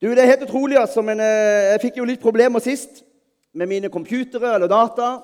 [0.00, 3.02] Du, Det er helt utrolig, altså, men eh, jeg fikk jo litt problemer sist
[3.54, 5.16] med mine computere eller data.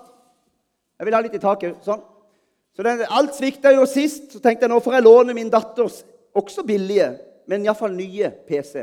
[0.99, 1.77] Jeg vil ha litt i taket.
[1.84, 2.02] sånn.
[2.75, 4.33] Så den, Alt svikta jo sist.
[4.34, 6.02] Så tenkte jeg nå får jeg låne min datters
[6.34, 7.13] også billige,
[7.47, 8.82] men iallfall nye PC.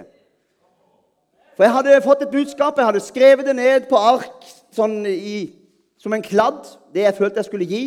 [1.58, 5.52] For jeg hadde fått et budskap, jeg hadde skrevet det ned på ark sånn i,
[6.00, 6.64] som en kladd,
[6.96, 7.84] det jeg følte jeg skulle gi.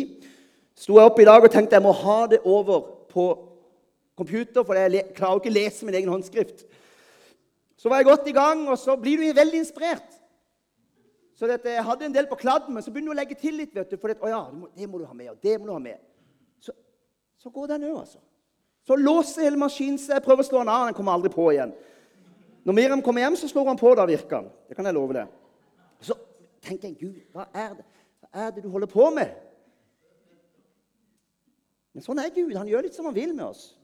[0.77, 3.25] Sto jeg opp i dag og tenkte jeg må ha det over på
[4.15, 6.67] computer, for jeg klarer jo ikke å lese min egen håndskrift.
[7.85, 10.15] Så var jeg godt i gang, og så blir du veldig inspirert.
[11.37, 13.53] Så dette, Jeg hadde en del på kladden, men så begynner du å legge til
[13.53, 13.75] litt.
[13.75, 14.39] vet du, for det, å ja,
[14.73, 15.99] det må du ha med, og det må du ha med.
[16.59, 16.73] Så,
[17.37, 18.17] så går den òg, altså.
[18.87, 20.23] Så låser hele maskinen seg.
[20.25, 21.75] Prøver å slå den av, den kommer aldri på igjen.
[22.65, 23.93] Når Miriam kommer hjem, så slår han på.
[24.01, 24.49] Da virker han.
[24.65, 25.27] Det kan jeg love det.
[26.01, 26.17] Så
[26.65, 27.85] tenker jeg, Gud, hva er det,
[28.25, 29.37] hva er det du holder på med?
[31.93, 32.57] Men sånn er Gud.
[32.57, 33.75] Han gjør litt som han vil med oss.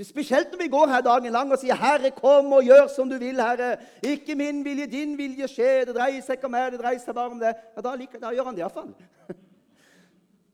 [0.00, 3.18] Spesielt når vi går her dagen lang og sier 'Herre, kom og gjør som du
[3.18, 3.76] vil', Herre.
[4.02, 5.84] 'Ikke min vilje, din vilje skje'.
[5.84, 7.54] Det dreier seg ikke om meg, det dreier seg bare om det.
[7.76, 8.94] Ja, Da, liker, da gjør han det iallfall.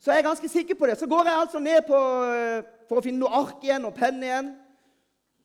[0.01, 0.99] Så jeg er ganske sikker på det.
[0.99, 4.23] Så går jeg altså ned på, eh, for å finne noe ark igjen og penn
[4.23, 4.57] igjen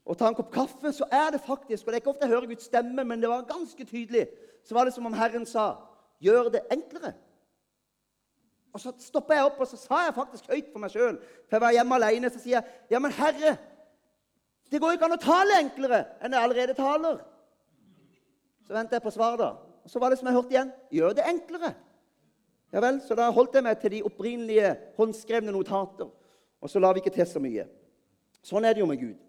[0.05, 0.93] og tar en kopp kaffe.
[0.93, 3.29] Så er det faktisk, og det er ikke ofte jeg hører Guds stemme, men det
[3.29, 4.27] var ganske tydelig,
[4.65, 5.75] så var det som om Herren sa
[6.21, 7.13] 'Gjør det enklere'.
[8.73, 11.17] Og Så stoppa jeg opp og så sa jeg faktisk høyt for meg sjøl,
[11.49, 13.57] for jeg var hjemme alene, så sier jeg 'Ja, men Herre'
[14.71, 17.19] Det går ikke an å tale enklere enn jeg allerede taler.
[18.67, 19.51] Så venter jeg på svar, da.
[19.83, 20.71] Og så var det som jeg hørte igjen.
[20.91, 21.73] Gjør det enklere.
[22.73, 26.09] Ja vel, Så da holdt jeg meg til de opprinnelige håndskrevne notater.
[26.61, 27.67] Og så la vi ikke til så mye.
[28.43, 29.19] Sånn er det jo med Gud.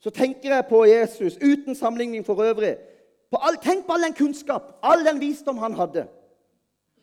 [0.00, 2.76] Så tenker jeg på Jesus uten sammenligning for øvrig.
[3.32, 6.06] På all, tenk på all den kunnskap, all den visdom han hadde.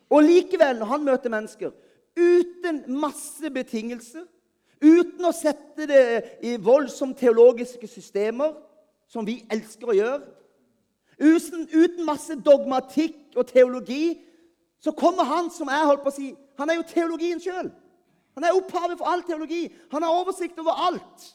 [0.09, 1.72] Og likevel, når han møter mennesker
[2.18, 4.26] uten masse betingelser
[4.82, 6.04] Uten å sette det
[6.42, 8.56] i voldsomt teologiske systemer,
[9.08, 10.22] som vi elsker å gjøre.
[11.22, 14.16] Uten, uten masse dogmatikk og teologi.
[14.82, 17.69] Så kommer han som er holdt på å si, han er jo teologien sjøl.
[18.34, 19.68] Han er opphavet for all teologi.
[19.92, 21.28] Han har oversikt over alt.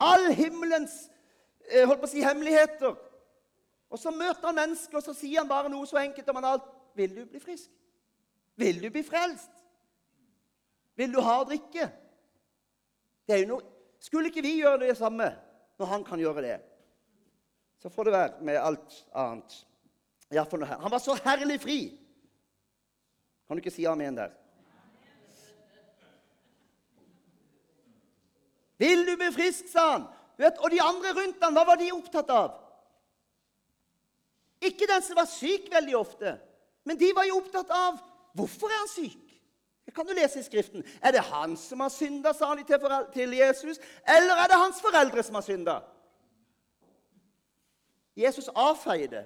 [0.00, 1.10] All himmelens
[1.68, 2.94] eh, holdt på å si, hemmeligheter.
[3.92, 6.50] Og så møter han mennesker, og så sier han bare noe så enkelt om han
[6.54, 6.68] alt.
[6.96, 7.68] Vil du bli frisk?
[8.58, 9.50] Vil du bli frelst?
[10.98, 11.90] Vil du ha å drikke?
[13.28, 13.62] Noe,
[14.00, 15.26] Skulle ikke vi gjøre det samme
[15.78, 16.58] når han kan gjøre det?
[17.82, 19.56] Så får det være med alt annet.
[20.30, 21.78] Han var så herlig fri.
[23.46, 24.32] Kan du ikke si amen der?
[28.78, 30.06] Vil du bli frisk, sa han.
[30.38, 32.52] Vet, og de andre rundt han, hva var de opptatt av?
[34.62, 36.36] Ikke den som var syk veldig ofte,
[36.86, 37.98] men de var jo opptatt av
[38.38, 39.27] hvorfor er han syk.
[39.88, 40.84] Det kan du lese i Skriften.
[41.02, 42.64] Er det han som har synda, sa de
[43.12, 45.76] til, Jesus, eller er det hans foreldre som har synda?
[48.16, 49.22] Jesus avfeier det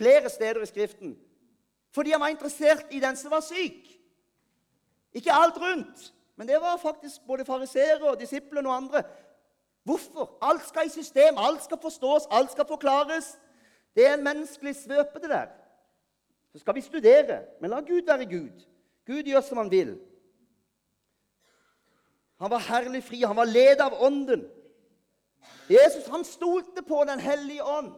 [0.00, 1.18] flere steder i Skriften
[1.92, 3.90] fordi han var interessert i den som var syk.
[5.12, 9.02] Ikke alt rundt, men det var faktisk både fariseere og disiplene og andre.
[9.82, 10.38] Hvorfor?
[10.40, 13.34] Alt skal i system, alt skal forstås, alt skal forklares.
[13.94, 15.46] Det er en menneskelig svøpe, det der.
[16.52, 18.70] Så skal vi studere, men la Gud være Gud.
[19.10, 19.96] Gud gjør som han vil.
[22.40, 23.24] Han var herlig fri.
[23.26, 24.46] Han var ledet av Ånden.
[25.70, 27.92] Jesus han stolte på Den hellige ånd.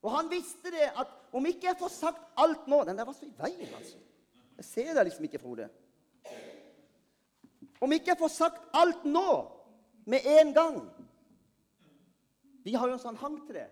[0.00, 3.14] Og han visste det at om ikke jeg får sagt alt nå Den der var
[3.14, 3.98] så i veien, altså.
[4.56, 5.68] Jeg ser deg liksom ikke, Frode.
[7.80, 9.28] Om ikke jeg får sagt alt nå,
[10.04, 10.80] med en gang
[12.64, 13.68] Vi har jo en sånn hang til det.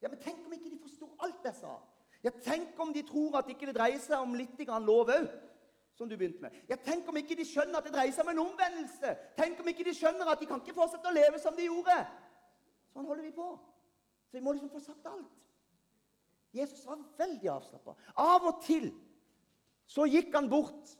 [0.00, 1.74] Ja, Men tenk om ikke de forsto alt jeg sa?
[2.24, 5.28] Ja, Tenk om de tror at ikke det dreier seg om litt lov òg?
[6.00, 6.54] Som du begynte med.
[6.68, 9.10] Ja, Tenk om ikke de skjønner at det dreier seg om en omvendelse.
[9.36, 11.96] Tenk om ikke de skjønner at de kan ikke fortsette å leve som de gjorde.
[12.94, 13.48] Sånn holder vi på.
[14.30, 15.36] Så vi må liksom få sagt alt.
[16.56, 17.98] Jesus var veldig avslappa.
[18.16, 18.88] Av og til
[19.90, 20.96] så gikk han bort,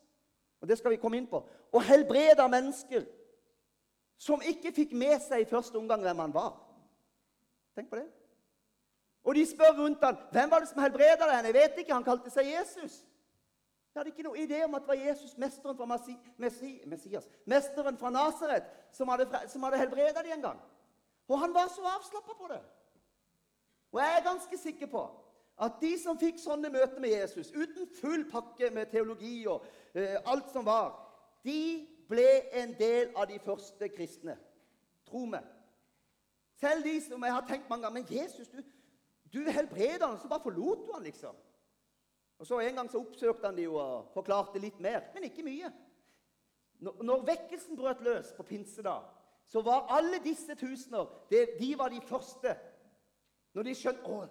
[0.61, 3.09] og det skal vi komme inn på, og helbreda mennesker
[4.21, 6.59] som ikke fikk med seg i første omgang hvem han var.
[7.72, 8.08] Tenk på det.
[9.25, 12.05] Og de spør rundt han, 'Hvem var det som helbreda deg?' 'Jeg vet ikke.' Han
[12.05, 13.06] kalte seg Jesus.
[13.90, 17.26] Jeg hadde ikke noe idé om at det var Jesus, mesteren fra Masi, Messi, Messias,
[17.44, 20.60] mesteren fra Nasaret, som hadde, som hadde helbreda dem en gang.
[21.28, 22.60] Og han var så avslappa på det.
[23.92, 25.02] Og jeg er ganske sikker på
[25.60, 30.16] at de som fikk sånne møter med Jesus, uten full pakke med teologi og eh,
[30.25, 30.94] alt som var,
[31.44, 32.28] de ble
[32.62, 34.38] en del av de første kristne.
[35.10, 35.44] Tro meg.
[36.60, 38.62] Selv de som jeg har tenkt mange ganger Men Jesus, du,
[39.32, 41.37] du helbreda han, så bare forlot du han, liksom.
[42.40, 45.44] Og så En gang så oppsøkte han de jo og forklarte litt mer, men ikke
[45.44, 45.69] mye.
[46.81, 49.04] Når, vekkelsen brøt løs på pinsedag,
[49.44, 52.54] så var alle disse tusener de var de første
[53.52, 54.25] Når de skjønte, å,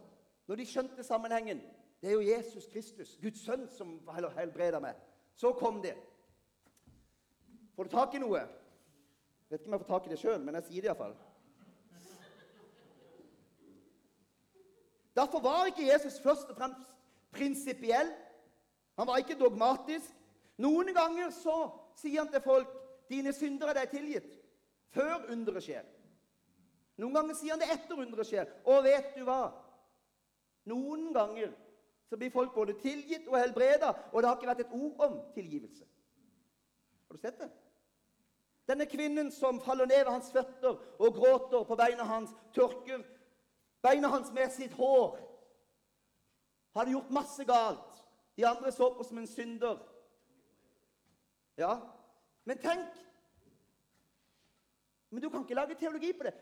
[0.47, 1.61] når de skjønte sammenhengen
[2.01, 3.97] Det er jo Jesus Kristus, Guds sønn, som
[4.37, 4.95] helbreder meg.
[5.35, 5.91] Så kom de.
[7.75, 8.39] Får du tak i noe?
[8.39, 11.17] Jeg vet ikke om jeg får tak i det sjøl, men jeg sier det iallfall.
[15.19, 16.95] Derfor var ikke Jesus først og fremst
[17.31, 18.11] prinsipiell.
[18.99, 20.11] Han var ikke dogmatisk.
[20.59, 21.55] Noen ganger så
[21.99, 22.75] sier han til folk
[23.09, 24.37] 'Dine syndere er tilgitt',
[24.93, 25.85] før underet skjer.
[26.97, 28.51] Noen ganger sier han det etter underet skjer.
[28.65, 29.49] Og vet du hva?
[30.69, 31.55] Noen ganger
[32.09, 35.17] så blir folk både tilgitt og helbreda, og det har ikke vært et ord om
[35.33, 35.85] tilgivelse.
[37.07, 37.49] Har du sett det?
[38.69, 43.01] Denne kvinnen som faller ned ved hans føtter og gråter på beina hans, tørker
[43.81, 45.17] beina hans med sitt hår.
[46.79, 48.03] Hadde gjort masse galt.
[48.37, 49.79] De andre så på som en synder.
[51.57, 51.75] Ja,
[52.43, 53.05] men tenk
[55.09, 56.33] Men du kan ikke lage teologi på det.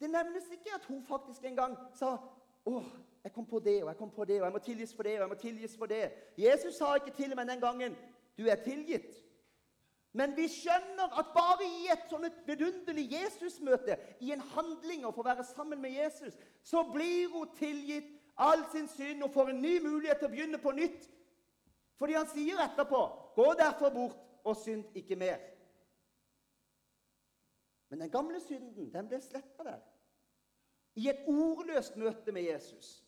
[0.00, 2.16] Det nevnes ikke at hun faktisk en gang sa
[2.64, 2.80] Å,
[3.24, 5.12] jeg kom på det, og jeg kom på det, og jeg må tilgis for det,
[5.18, 6.12] og jeg må tilgis for det.
[6.38, 7.96] Jesus sa ikke til meg den gangen
[8.36, 9.20] 'Du er tilgitt'.
[10.12, 15.14] Men vi skjønner at bare i et sånt et vidunderlig Jesusmøte, i en handling og
[15.14, 19.62] få være sammen med Jesus, så blir hun tilgitt all sin synd og får en
[19.62, 21.10] ny mulighet til å begynne på nytt.
[21.98, 23.02] Fordi han sier etterpå
[23.34, 25.50] 'Gå derfor bort og synd ikke mer'.
[27.88, 29.80] Men den gamle synden den ble sletta der.
[30.94, 33.04] I et ordløst møte med Jesus.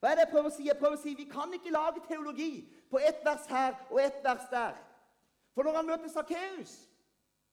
[0.00, 0.66] Hva er det jeg prøver å si?
[0.66, 4.24] Jeg prøver å si Vi kan ikke lage teologi på ett vers her og ett
[4.24, 4.76] vers der.
[5.54, 6.88] For når han møter Sakkeus,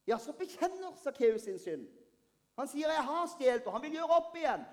[0.08, 1.88] ja, så bekjenner Sakkeus sin synd.
[2.58, 4.66] Han sier 'jeg har stjålet', og han vil gjøre opp igjen.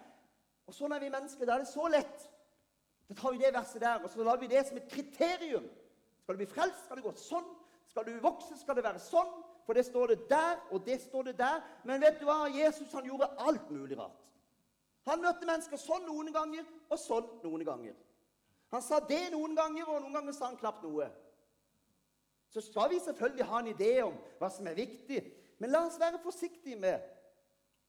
[0.66, 1.46] Og sånn er vi mennesker.
[1.46, 2.31] Da er det så lett.
[3.08, 5.66] Da tar vi det verset der, og så lar vi det som et kriterium.
[6.22, 7.48] Skal du bli frelst, skal det gå sånn.
[7.90, 9.32] Skal du vokse, skal det være sånn.
[9.66, 11.60] For det står det der, og det står det der.
[11.84, 12.46] Men vet du hva?
[12.50, 14.18] Jesus han gjorde alt mulig rart.
[15.10, 17.98] Han møtte mennesker sånn noen ganger, og sånn noen ganger.
[18.72, 21.10] Han sa det noen ganger, og noen ganger sa han knapt noe.
[22.52, 25.20] Så skal vi selvfølgelig ha en idé om hva som er viktig,
[25.58, 27.00] men la oss være forsiktige med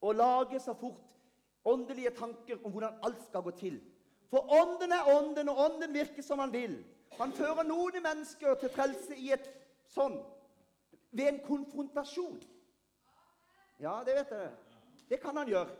[0.04, 1.00] å lage så fort
[1.64, 3.78] åndelige tanker om hvordan alt skal gå til.
[4.30, 6.78] For ånden er ånden, og ånden virker som han vil.
[7.18, 9.46] Han fører noen mennesker til frelse i et
[9.94, 10.16] sånn
[11.14, 12.40] ved en konfrontasjon.
[13.82, 14.52] Ja, det vet jeg.
[15.10, 15.76] Det kan han gjøre.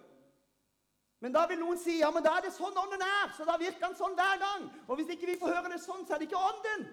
[1.25, 3.57] Men da vil noen si ja, men da er det sånn ånden er, så da
[3.59, 4.67] virker han sånn hver gang.
[4.87, 6.85] Og hvis ikke vi får høre det sånn, så er det ikke ånden.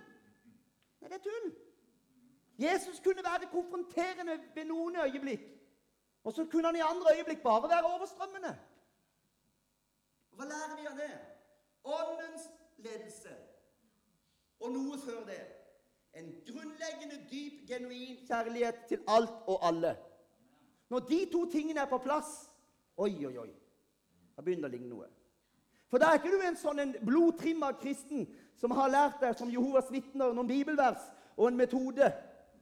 [1.01, 1.49] Nei, det er tull.
[2.61, 5.49] Jesus kunne være konfronterende ved noen øyeblikk.
[6.23, 8.53] Og så kunne han i andre øyeblikk bare være overstrømmende.
[10.37, 11.11] Hva lærer vi av det?
[14.61, 15.41] Og noe før det.
[16.13, 19.95] En grunnleggende, dyp, genuin kjærlighet til alt og alle.
[20.89, 22.47] Når de to tingene er på plass
[22.97, 23.49] Oi, oi, oi.
[24.35, 25.07] Da begynner det å ligne noe.
[25.89, 28.27] For da er ikke du en sånn en blodtrimma kristen
[28.59, 31.01] som har lært deg som Jehovas vitner noen bibelvers
[31.37, 32.11] og en metode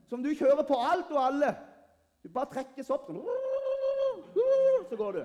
[0.08, 1.50] som du kjører på alt og alle.
[2.22, 3.20] Du bare trekkes opp sånn
[4.88, 5.22] Så går du.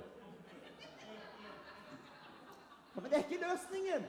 [2.95, 4.05] Men det er ikke løsningen.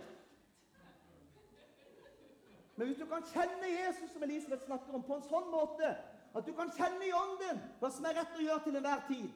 [2.76, 5.94] Men hvis du kan kjenne Jesus, som Elisabeth snakker om, på en sånn måte
[6.36, 9.28] at du kan kjenne i ånden hva som er rett å gjøre til enhver tid,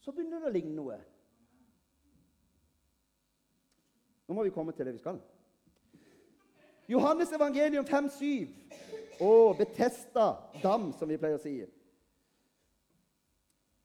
[0.00, 0.96] så begynner det å ligne noe.
[4.26, 5.20] Nå må vi komme til det vi skal.
[6.90, 8.48] Johannes evangelium 5,7.
[9.20, 10.26] Å, Betesta
[10.62, 11.52] dam, som vi pleier å si.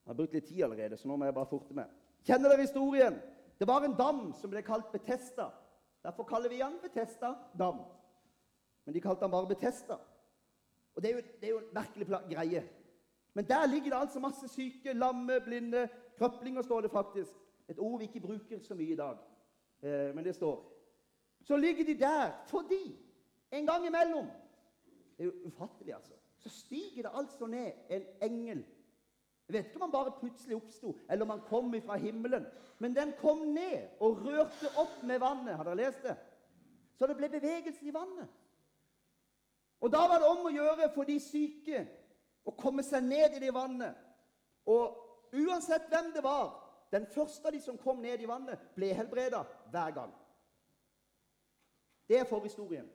[0.05, 1.91] Jeg har brukt litt tid allerede, så nå må jeg bare forte meg.
[2.25, 3.17] Kjenner dere historien?
[3.59, 5.51] Det var en dam som ble kalt Betesta.
[6.05, 7.79] Derfor kaller vi han Betesta dam.
[8.85, 9.97] Men de kalte han bare Betesta.
[10.95, 12.61] Og det er jo, det er jo en merkelig greie.
[13.33, 17.31] Men der ligger det altså masse syke, lamme, blinde, krøplinger, står det faktisk.
[17.67, 19.17] Et ord vi ikke bruker så mye i dag,
[19.81, 20.71] eh, men det står.
[21.41, 22.99] Så ligger de der fordi
[23.51, 24.25] en gang imellom
[25.17, 26.13] Det er jo ufattelig, altså.
[26.37, 28.65] Så stiger det altså ned en engel.
[29.47, 32.45] Jeg vet ikke om han bare plutselig oppsto, eller om han kom fra himmelen.
[32.79, 35.55] Men den kom ned og rørte opp med vannet.
[35.55, 36.15] Har dere lest det?
[36.97, 38.27] Så det ble bevegelse i vannet.
[39.79, 41.83] Og da var det om å gjøre for de syke
[42.45, 43.97] å komme seg ned i det vannet.
[44.65, 46.55] Og uansett hvem det var,
[46.91, 50.13] den første av de som kom ned i vannet, ble helbreda hver gang.
[52.09, 52.87] Det er forhistorien.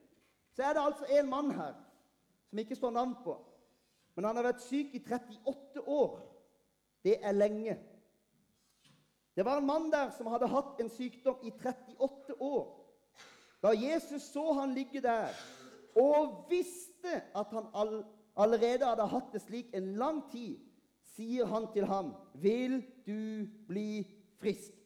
[0.57, 1.75] Så er det altså en mann her
[2.49, 3.37] som ikke står navn på.
[4.15, 6.19] Men han har vært syk i 38 år.
[7.05, 7.79] Det er lenge.
[9.37, 12.67] Det var en mann der som hadde hatt en sykdom i 38 år.
[13.63, 15.29] Da Jesus så han ligge der
[15.97, 18.05] og visste at han all,
[18.37, 20.59] allerede hadde hatt det slik en lang tid,
[21.17, 24.07] sier han til ham, 'Vil du bli
[24.41, 24.77] frisk?'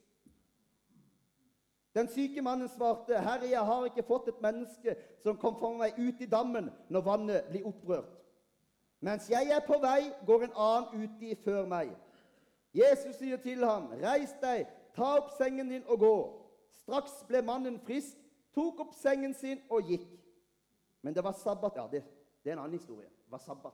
[1.95, 5.93] Den syke mannen svarte, 'Herre, jeg har ikke fått et menneske som kom for meg
[5.97, 8.17] ut i dammen når vannet blir opprørt.'
[9.01, 12.04] 'Mens jeg er på vei, går en annen uti før meg.'
[12.75, 16.41] Jesus sier til ham, 'Reis deg, ta opp sengen din og gå.'
[16.75, 18.17] Straks ble mannen frisk,
[18.53, 20.09] tok opp sengen sin og gikk.
[21.01, 21.75] Men det var sabbat.
[21.75, 22.03] Ja, det,
[22.43, 23.07] det er en annen historie.
[23.07, 23.73] Det var sabbat.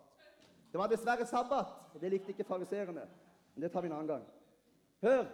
[0.71, 1.67] Det var dessverre sabbat,
[2.01, 3.07] det likte ikke fariseerne.
[3.53, 4.27] Men det tar vi en annen gang.
[5.01, 5.25] Hør!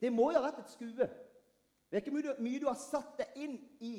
[0.00, 1.06] Det må jo ha vært et skue.
[1.92, 3.94] Det er ikke mye, mye du har satt deg inn i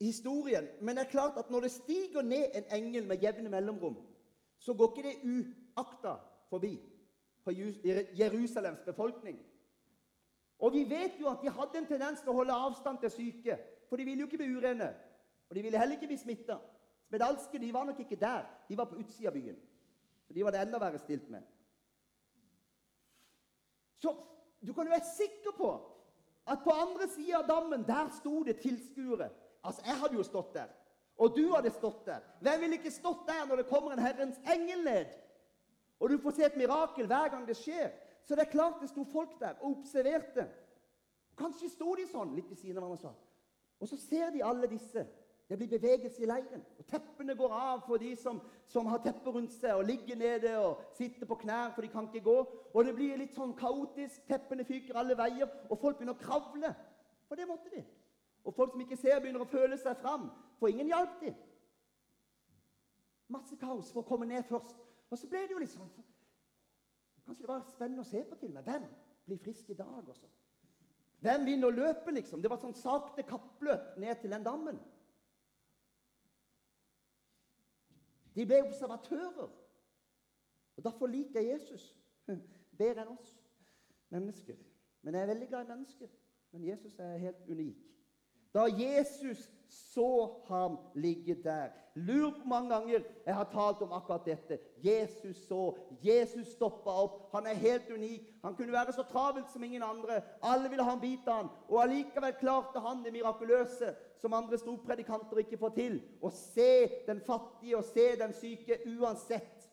[0.00, 3.96] historien, men det er klart at når det stiger ned en engel med jevne mellomrom,
[4.58, 5.16] så går ikke det
[5.78, 6.18] uakta
[6.48, 6.80] forbi
[7.44, 7.50] for
[8.18, 9.38] Jerusalems befolkning.
[10.58, 13.58] Og vi vet jo at de hadde en tendens til å holde avstand til syke,
[13.88, 14.88] for de ville jo ikke bli urene.
[15.48, 16.58] Og de ville heller ikke bli smitta.
[17.06, 19.60] Spedalske de var nok ikke der, de var på utsida av byen.
[20.26, 21.46] Så de var det enda verre stilt med.
[24.02, 24.12] Så
[24.66, 25.70] du kan jo være sikker på
[26.48, 29.30] at på andre sida av dammen, der sto det tilskuere.
[29.64, 30.68] Altså, jeg hadde jo stått der.
[31.18, 32.20] Og du hadde stått der.
[32.40, 35.16] Hvem ville ikke stått der når det kommer en Herrens engel ned?
[36.00, 37.90] Og du får se et mirakel hver gang det skjer.
[38.22, 40.48] Så det er klart det sto folk der og observerte.
[41.38, 43.14] Kanskje sto de sånn litt ved siden av hverandre.
[43.78, 45.06] Og så ser de alle disse
[45.48, 46.64] det blir bevegelse i leiren.
[46.78, 50.50] og Teppene går av for de som, som har teppe rundt seg og ligger nede
[50.60, 52.36] og sitter på knær, for de kan ikke gå.
[52.74, 54.26] Og det blir litt sånn kaotisk.
[54.28, 56.74] Teppene fyker alle veier, og folk begynner å kravle.
[57.28, 57.80] For det måtte de.
[58.44, 60.28] Og folk som ikke ser, begynner å føle seg fram,
[60.60, 61.40] for ingen hjalp dem.
[63.32, 64.76] Masse kaos for å komme ned først.
[65.10, 65.90] Og så ble det jo litt sånn
[67.28, 68.64] Kanskje det var spennende å se på til meg.
[68.64, 68.84] Hvem
[69.26, 70.08] blir frisk i dag?
[70.08, 70.28] også?
[71.20, 72.40] Hvem vinner løpet, liksom?
[72.40, 74.78] Det var sånn sakte kappløp ned til den dammen.
[78.32, 79.50] De ble observatører.
[80.78, 81.90] Og Derfor liker Jesus
[82.78, 83.34] bedre enn oss
[84.14, 84.56] mennesker.
[85.02, 86.10] Men jeg er veldig glad i mennesker.
[86.54, 87.84] Men Jesus er helt unik.
[88.54, 94.26] Da Jesus så ham ligge der Lur på mange ganger jeg har talt om akkurat
[94.26, 94.58] dette.
[94.84, 95.76] Jesus så.
[96.04, 97.16] Jesus stoppa opp.
[97.32, 98.28] Han er helt unik.
[98.44, 100.20] Han kunne være så travelt som ingen andre.
[100.42, 101.50] Alle ville ha en bit av han.
[101.68, 105.98] Og allikevel klarte han det mirakuløse som andre storpredikanter ikke får til.
[106.22, 106.70] Å se
[107.08, 109.66] den fattige og se den syke uansett.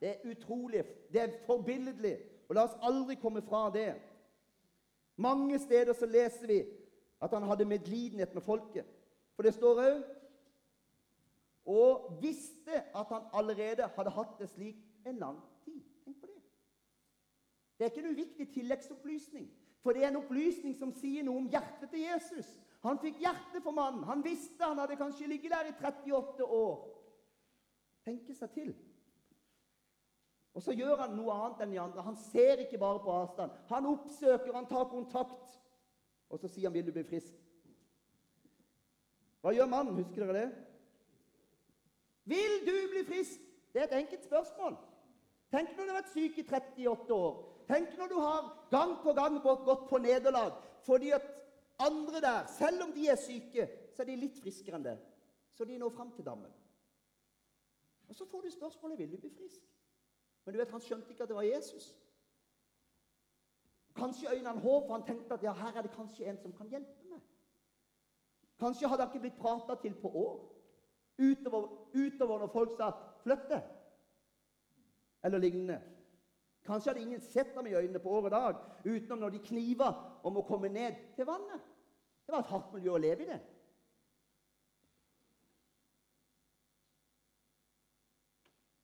[0.00, 0.84] Det er utrolig.
[1.12, 2.16] Det er forbilledlig.
[2.48, 3.92] Og la oss aldri komme fra det.
[5.16, 6.62] Mange steder så leser vi
[7.22, 8.86] at han hadde medlidenhet med folket.
[9.36, 10.02] For det står òg
[11.64, 15.82] Og visste at han allerede hadde hatt det slik en lang tid.
[16.04, 16.42] Tenk på det.
[17.78, 19.46] Det er ikke en uviktig tilleggsopplysning.
[19.82, 22.50] For det er en opplysning som sier noe om hjertet til Jesus.
[22.82, 24.02] Han fikk hjerte for mannen.
[24.10, 26.82] Han visste han hadde kanskje ligget der i 38 år.
[28.04, 28.74] Tenke seg til.
[30.54, 32.04] Og så gjør han noe annet enn de andre.
[32.04, 33.54] Han ser ikke bare på avstand.
[33.70, 35.61] Han oppsøker, han tar kontakt.
[36.32, 37.40] Og så sier han, 'Vil du bli frisk?'
[39.42, 39.94] Hva gjør mannen?
[39.98, 40.50] Husker dere det?
[42.24, 43.40] Vil du bli frisk?
[43.72, 44.76] Det er et enkelt spørsmål.
[45.50, 47.64] Tenk når du har vært syk i 38 år.
[47.68, 50.52] Tenk når du har gang på gang gått på nederlag
[50.86, 51.26] fordi at
[51.78, 54.96] andre der, selv om de er syke, så er de litt friskere enn det.
[55.54, 56.50] Så de når fram til dammen.
[58.08, 59.60] Og så får du spørsmålet vil du bli frisk.
[60.44, 61.92] Men du vet, han skjønte ikke at det var Jesus.
[63.96, 66.68] Kanskje øynene håp, for han tenkte at ja, her er det kanskje en som kan
[66.68, 67.20] hjelpe meg.
[68.58, 70.36] Kanskje hadde han ikke blitt prata til på år.
[71.18, 72.90] Utover, utover, når folk sa
[73.22, 73.62] 'flytte'
[75.22, 75.80] eller lignende.
[76.64, 79.90] Kanskje hadde ingen sett ham i øynene på år og dag, utenom når de kniva
[80.22, 81.60] om å komme ned til vannet.
[82.26, 83.40] Det var et hardt miljø å leve i det.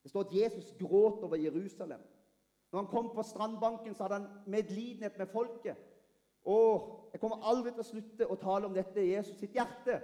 [0.02, 2.00] Det står at Jesus gråt over Jerusalem.
[2.72, 5.76] Når han kom på strandbanken, så hadde han medlidenhet med folket.
[6.44, 6.58] Å,
[7.12, 9.98] jeg kommer aldri til å slutte å tale om dette Jesus sitt hjerte.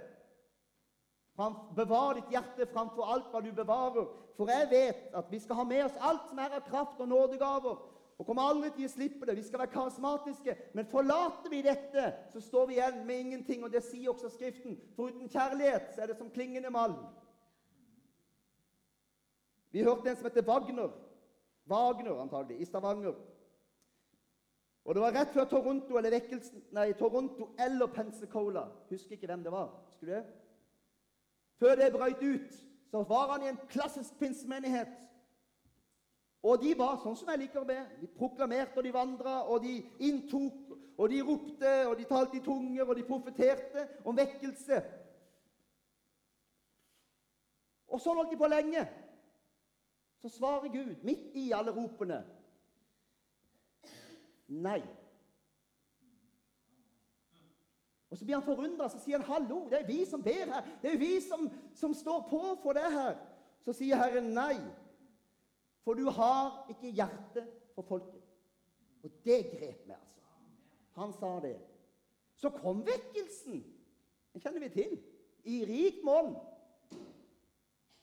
[1.75, 4.07] Bevar ditt hjerte framfor alt hva du bevarer.
[4.35, 7.09] For jeg vet at vi skal ha med oss alt som er av kraft og
[7.11, 7.77] nådegaver.
[8.15, 9.35] Og kommer aldri til å slippe det.
[9.35, 10.55] Vi skal være karismatiske.
[10.73, 13.65] Men forlater vi dette, så står vi igjen med ingenting.
[13.67, 14.77] Og det sier også Skriften.
[14.95, 17.01] For uten kjærlighet så er det som klingende malm.
[19.75, 20.93] Vi hørte en som heter Wagner.
[21.65, 23.15] Wagner, antagelig, i Stavanger.
[24.85, 26.13] Og Det var rett før Toronto eller
[26.71, 28.67] nei, Toronto eller Pensacola.
[28.89, 29.71] Husker ikke hvem det var.
[29.89, 30.27] Husker du?
[31.59, 32.53] Før det brøt ut,
[32.91, 34.93] så var han i en klassisk pinsemenighet.
[36.45, 37.79] Og de var sånn som jeg liker å be.
[38.01, 42.43] De proklamerte, og de vandra, og de inntok, og de ropte, og de talte i
[42.45, 44.83] tunger, og de profeterte om vekkelse.
[47.89, 48.85] Og sånn holdt de på lenge.
[50.21, 52.23] Så svarer Gud, midt i alle ropene
[54.47, 54.81] Nei,
[58.15, 60.61] Og Så blir han forundra, så sier han, 'Hallo, det er vi som ber her.'
[60.81, 63.17] 'Det er vi som, som står på for det her.'
[63.65, 64.55] Så sier Herren, 'Nei,
[65.83, 68.23] for du har ikke hjerte for folket.'
[69.03, 70.21] Og det grep meg, altså.
[70.93, 71.59] Han sa det.
[72.35, 73.63] Så kom vekkelsen.
[74.33, 75.03] Den kjenner vi til.
[75.43, 76.35] I rikt monn.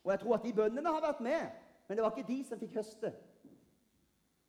[0.05, 1.51] Og jeg tror at de bøndene har vært med,
[1.89, 3.13] men det var ikke de som fikk høste.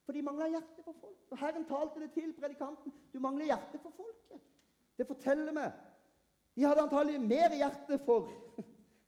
[0.05, 1.19] For de mangla hjerte for folk.
[1.31, 2.93] Og Herren talte det til predikanten.
[3.13, 4.41] Du mangler hjerte for folket.
[4.97, 5.71] Det forteller meg.
[6.55, 8.29] De hadde antagelig mer hjerte for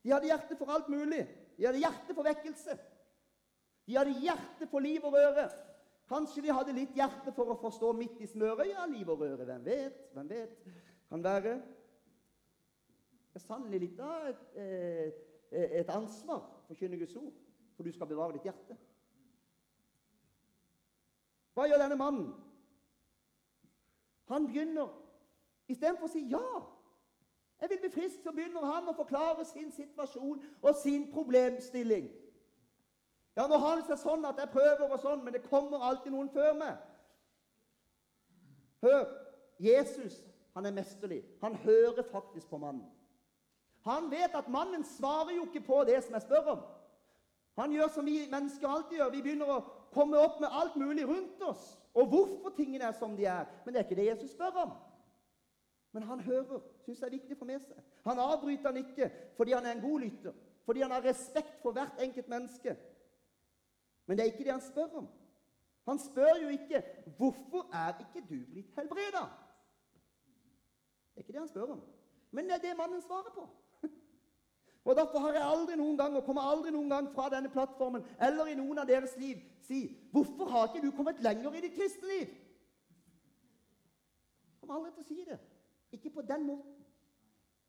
[0.05, 1.23] De hadde hjerte for alt mulig.
[1.57, 2.75] De hadde hjerte for vekkelse.
[3.85, 5.47] De hadde hjerte for liv og røre.
[6.09, 8.69] Kanskje de hadde litt hjerte for å forstå midt i smøret.
[8.69, 9.45] Ja, liv og røre.
[9.47, 10.03] Hvem vet?
[10.13, 10.59] Hvem vet?
[11.09, 11.55] Kan være.
[13.33, 17.33] Det er sannelig litt av et, eh, et ansvar for å forkynne Guds ord.
[17.75, 18.77] For du skal bevare ditt hjerte.
[21.55, 22.29] Hva gjør denne mannen?
[24.31, 24.91] Han begynner
[25.65, 26.61] Istedenfor å si ja,
[27.57, 32.11] jeg vil bli frisk, så begynner han å forklare sin situasjon og sin problemstilling.
[33.35, 36.13] Ja, nå har det seg sånn at jeg prøver og sånn, men det kommer alltid
[36.13, 36.77] noen før meg.
[38.85, 39.07] Hør!
[39.57, 40.19] Jesus
[40.55, 41.21] han er mesterlig.
[41.41, 42.85] Han hører faktisk på mannen.
[43.87, 46.61] Han vet at mannen svarer jo ikke på det som jeg spør om.
[47.55, 49.11] Han gjør som vi mennesker alltid gjør.
[49.13, 49.61] Vi begynner å
[49.95, 53.47] komme opp med alt mulig rundt oss, og hvorfor tingene er som de er.
[53.63, 54.73] Men det er ikke det Jesus spør om.
[55.95, 56.63] Men han hører.
[56.83, 57.77] Syns det er viktig å få med seg.
[58.05, 59.07] Han avbryter han ikke
[59.37, 60.35] fordi han er en god lytter,
[60.67, 62.75] fordi han har respekt for hvert enkelt menneske.
[64.05, 65.07] Men det er ikke det han spør om.
[65.85, 66.83] Han spør jo ikke
[67.17, 69.29] 'Hvorfor er ikke du blitt helbreda?'
[71.15, 71.81] Det er ikke det han spør om.
[72.31, 73.47] Men det er det mannen svarer på.
[74.85, 78.03] Og Derfor har jeg aldri noen gang, og kommer aldri noen gang fra denne plattformen
[78.21, 81.73] eller i noen av deres liv si 'Hvorfor har ikke du kommet lenger i ditt
[81.73, 82.33] kristne liv?'
[84.45, 85.39] Jeg kommer aldri til å si det.
[85.91, 86.85] Ikke på den måten.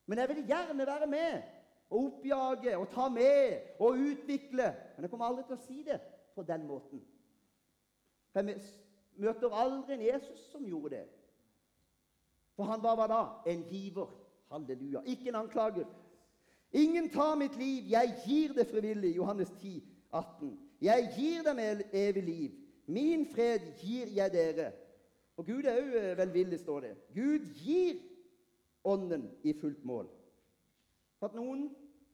[0.07, 1.43] Men jeg vil gjerne være med
[1.90, 4.75] og oppjage og ta med og utvikle.
[4.97, 6.01] Men jeg kommer aldri til å si det
[6.35, 7.03] på den måten.
[8.35, 8.61] Jeg
[9.17, 11.09] møter aldri en Jesus som gjorde det.
[12.57, 13.53] For han var hva da?
[13.53, 14.09] En giver.
[14.51, 15.03] Halleluja.
[15.07, 15.87] Ikke en anklager.
[16.72, 19.16] Ingen tar mitt liv, jeg gir det frivillig.
[19.16, 20.59] Johannes 10, 18.
[20.81, 21.59] Jeg gir dem
[21.92, 22.50] evig liv.
[22.87, 24.72] Min fred gir jeg dere.
[25.37, 26.92] Og Gud er òg eh, velvillig, står det.
[27.14, 27.96] Gud gir
[28.87, 30.07] Ånden i fullt mål.
[31.18, 31.64] For at, noen,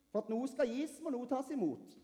[0.08, 1.98] for at noe skal gis, må noe tas imot.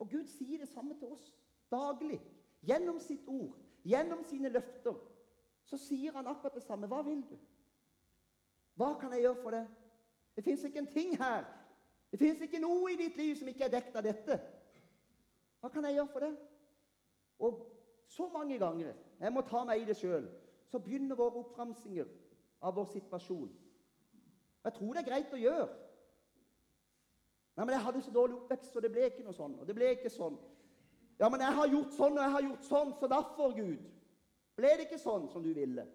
[0.00, 1.30] Og Gud sier det samme til oss
[1.72, 2.18] daglig.
[2.68, 4.98] Gjennom sitt ord, gjennom sine løfter.
[5.64, 6.88] Så sier han akkurat det samme.
[6.90, 7.36] Hva vil du?
[8.80, 9.66] Hva kan jeg gjøre for det?
[10.36, 11.44] Det fins ikke en ting her.
[12.10, 14.38] Det fins ikke noe i ditt liv som ikke er dekket av dette.
[15.60, 16.30] Hva kan jeg gjøre for det?
[17.44, 17.58] Og
[18.08, 20.24] så mange ganger jeg må ta meg i det sjøl
[20.70, 22.08] så begynner våre oppramsinger
[22.62, 23.50] av vår situasjon.
[24.64, 25.68] Jeg tror det er greit å gjøre.
[27.56, 29.74] Nei, men 'Jeg hadde så dårlig oppvekst, så det ble ikke noe sånn.' Og det
[29.74, 30.38] ble ikke sånn.
[31.18, 33.82] Ja, men jeg har gjort sånn, og jeg har gjort sånn, så derfor, Gud,
[34.56, 35.86] ble det ikke sånn som du ville.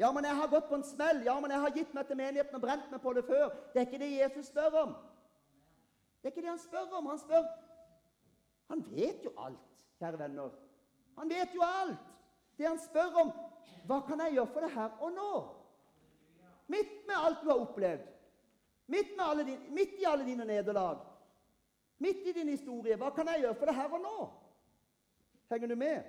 [0.00, 1.20] Ja, men jeg har gått på en smell.
[1.26, 3.50] Ja, men jeg har gitt meg til menigheten og brent meg på det før.
[3.72, 4.94] Det er ikke det Jesus spør om.
[6.20, 7.10] Det er ikke det han spør om.
[7.12, 7.48] Han spør
[8.70, 10.50] Han vet jo alt kjære venner.
[11.18, 12.06] Han vet jo alt.
[12.56, 13.32] Det han spør om,
[13.88, 15.32] hva kan jeg gjøre for det her og nå?
[16.70, 18.04] Midt med alt du har opplevd,
[18.86, 21.00] midt, din, midt i alle dine nederlag,
[21.98, 24.28] midt i din historie, hva kan jeg gjøre for det her og nå?
[25.50, 26.04] Henger du med?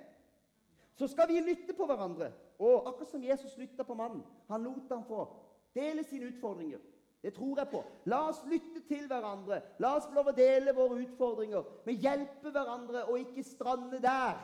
[0.94, 2.30] Så skal vi lytte på hverandre.
[2.62, 4.22] Og akkurat som Jesus lytta på mannen.
[4.48, 5.26] Han lot ham få
[5.74, 6.78] dele sine utfordringer.
[7.22, 7.82] Det tror jeg på.
[8.10, 9.60] La oss lytte til hverandre.
[9.82, 11.66] La oss få lov å dele våre utfordringer.
[11.86, 14.38] Men hjelpe hverandre og ikke strande der.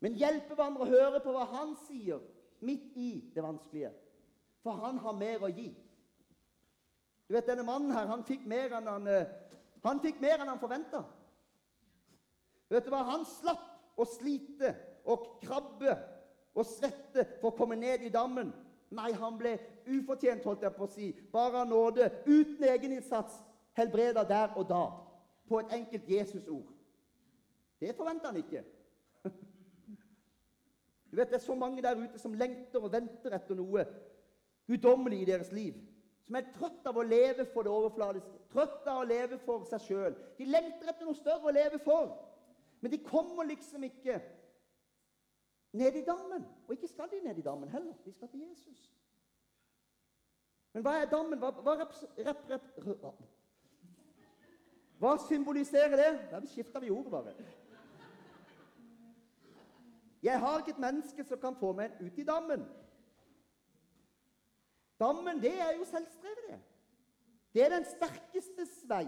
[0.00, 2.22] Men hjelpe hverandre å høre på hva han sier
[2.64, 3.92] midt i det vanskelige.
[4.64, 5.70] For han har mer å gi.
[7.28, 9.28] Du vet, Denne mannen her, han fikk mer enn han, eh,
[9.84, 11.04] han, fikk mer enn han forventa.
[12.72, 13.04] Vet du hva?
[13.12, 14.72] Han slapp å slite
[15.04, 15.94] og krabbe
[16.54, 18.50] og svette for å komme ned i dammen.
[18.90, 19.54] Nei, han ble
[19.86, 23.38] ufortjent, holdt jeg på å si, bare av nåde, uten egeninnsats,
[23.78, 24.82] helbreda der og da.
[25.46, 26.66] På et enkelt Jesus-ord.
[27.80, 28.64] Det forventer han ikke.
[31.10, 33.82] Du vet, Det er så mange der ute som lengter og venter etter noe
[34.70, 35.74] guddommelig i deres liv.
[36.26, 39.82] Som er trøtt av å leve for det overfladiske, trøtt av å leve for seg
[39.82, 40.18] sjøl.
[40.38, 42.12] De lengter etter noe større å leve for.
[42.80, 44.20] Men de kommer liksom ikke
[45.72, 46.46] ned i dammen.
[46.66, 47.94] Og ikke skal de ned i dammen heller.
[48.04, 48.90] De skal til Jesus.
[50.72, 51.38] Men hva er dammen?
[51.38, 52.66] Hva, hva, rep, rep,
[55.00, 56.10] hva symboliserer det?
[56.30, 57.34] Da skifter vi ordet, bare.
[60.22, 62.66] Jeg har ikke et menneske som kan få meg ut i dammen.
[65.00, 66.60] Dammen, det er jo selvstrevet, det.
[67.54, 69.06] Det er den sterkestes vei.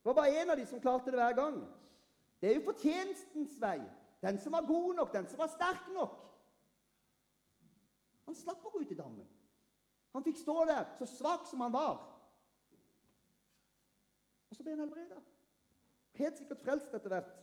[0.00, 1.60] Det var bare én av de som klarte det hver gang.
[2.40, 3.78] Det er jo fortjenestens vei.
[4.22, 6.16] Den som var god nok, den som var sterk nok.
[8.28, 9.26] Han slapp å gå ut i dammen.
[10.12, 12.00] Han fikk stå der, så svak som han var.
[14.50, 15.20] Og så ble han helbreda.
[16.18, 17.36] Helt sikkert frelst etter hvert.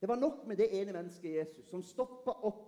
[0.00, 2.66] Det var nok med det ene mennesket Jesus som stoppa opp,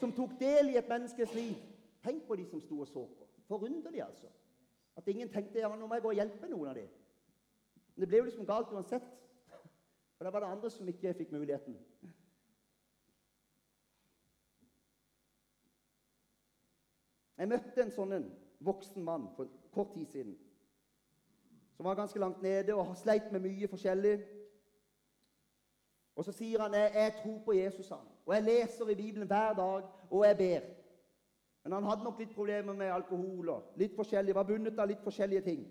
[0.00, 1.54] som tok del i et menneskes liv.
[2.02, 3.28] Tenk på de som sto og så på.
[3.50, 4.30] Forunderlig, altså.
[4.96, 6.88] At ingen tenkte ja, nå må jeg gå og hjelpe noen av dem.
[7.94, 9.06] Men det ble jo liksom galt uansett.
[10.20, 11.76] For det var det andre som ikke fikk muligheten.
[17.38, 18.26] Jeg møtte en sånn
[18.60, 20.34] voksen mann for kort tid siden.
[21.72, 24.12] Som var ganske langt nede og sleit med mye forskjellig.
[26.20, 28.04] Og så sier han jeg, jeg tror på Jesus, han.
[28.26, 30.68] og jeg leser i Bibelen hver dag, og jeg ber.
[31.64, 35.00] Men han hadde nok litt problemer med alkohol og litt forskjellig, var bundet av litt
[35.00, 35.64] forskjellige ting.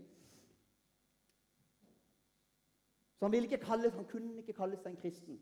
[3.20, 5.40] Så han, ville ikke kalles, han kunne ikke kalle seg en kristen.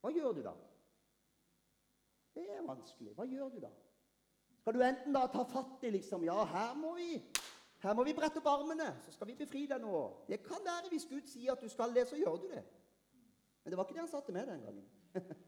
[0.00, 0.52] Hva gjør du da?
[2.32, 3.12] Det er vanskelig.
[3.14, 3.70] Hva gjør du da?
[4.62, 7.18] Skal du enten da ta fatt i liksom Ja, her må vi
[7.82, 10.00] her må vi brette opp armene, så skal vi befri deg nå.
[10.28, 12.62] Det kan være hvis Gud sier at du skal det, så gjør du det.
[13.62, 14.84] Men det var ikke det han satte med den gangen.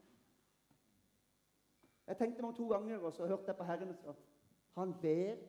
[2.07, 4.15] Jeg tenkte meg om to ganger, og så hørte jeg på Herren og
[4.75, 5.39] Han ber,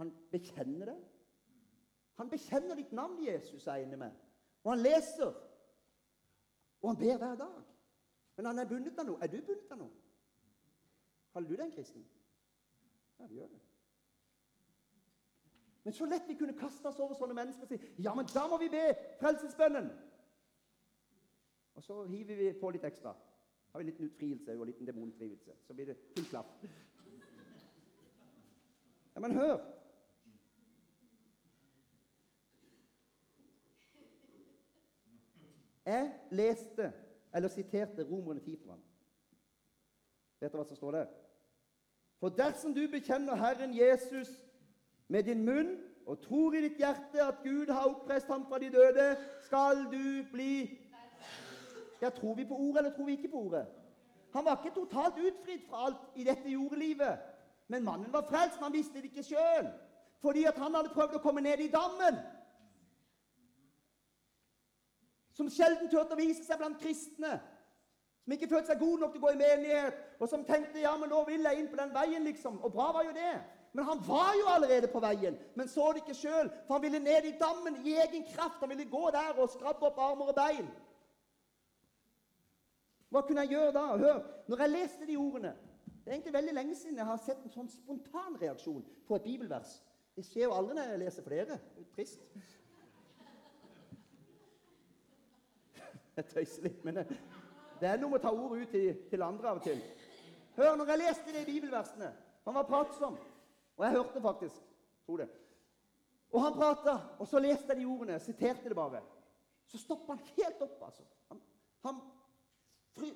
[0.00, 0.96] han bekjenner det.
[2.18, 4.23] Han bekjenner ditt navn, Jesus, er jeg inne med.
[4.64, 5.34] Og han leser.
[6.82, 7.60] Og han ber hver dag.
[8.36, 9.20] Men han er bundet av noe.
[9.22, 9.92] Er du bundet av noe?
[11.32, 12.06] Kaller du deg en kristen?
[13.18, 13.60] Ja, vi gjør det.
[15.84, 18.46] Men så lett vi kunne kaste oss over sånne mennesker og si ja, men da
[18.48, 18.86] må vi be
[19.20, 19.90] frelsesbønnen.
[21.74, 23.12] Og så hiver vi på litt ekstra.
[23.72, 25.56] Har vi en liten utfrielse og en liten demonutdrivelse.
[25.66, 26.64] Så blir det full klapp.
[29.14, 29.58] Ja, men hør!
[35.86, 36.92] Jeg leste,
[37.34, 38.82] eller siterte, Romerne 10 for ham.
[40.40, 41.10] Vet dere hva som står der?
[42.20, 44.30] For dersom du bekjenner Herren Jesus
[45.08, 45.74] med din munn
[46.06, 50.24] og tror i ditt hjerte at Gud har oppreist ham fra de døde, skal du
[50.32, 50.80] bli
[52.02, 53.66] Ja, tror vi på ordet, eller tror vi ikke på ordet?
[54.34, 57.18] Han var ikke totalt utfridd fra alt i dette jordelivet.
[57.68, 59.68] Men mannen var frelst, men han visste det ikke sjøl.
[60.20, 62.18] Fordi at han hadde prøvd å komme ned i dammen.
[65.34, 67.38] Som sjelden turte å vise seg blant kristne.
[68.24, 70.94] Som ikke følte seg god nok til å gå i menighet, og som tenkte ja,
[70.96, 72.60] men nå vil jeg inn på den veien, liksom.
[72.64, 73.34] Og bra var jo det.
[73.74, 76.48] Men han var jo allerede på veien, men så det ikke sjøl.
[76.66, 78.60] For han ville ned i dammen i egen kraft.
[78.62, 80.68] Han ville gå der og skrabbe opp armer og bein.
[83.10, 83.84] Hva kunne jeg gjøre da?
[83.98, 85.52] Hør, når jeg leste de ordene
[86.04, 89.26] Det er egentlig veldig lenge siden jeg har sett en sånn spontan reaksjon på et
[89.26, 89.78] bibelvers.
[90.14, 91.54] Det skjer jo aldri når jeg leser er
[91.94, 92.26] trist.
[96.18, 97.06] Jeg tøyser litt, men det,
[97.80, 99.80] det er noe med å ta ordet ut til, til, andre av og til.
[100.54, 102.12] Hør, når jeg leste de bibelversene
[102.44, 103.16] Han var pratsom.
[103.74, 104.60] Og jeg hørte faktisk.
[105.06, 105.26] Tro det.
[106.34, 108.18] Og han prata, og så leste jeg de ordene.
[108.20, 109.00] Siterte det bare.
[109.66, 111.02] Så stoppa han helt opp, altså.
[111.30, 111.40] Han,
[111.86, 112.00] han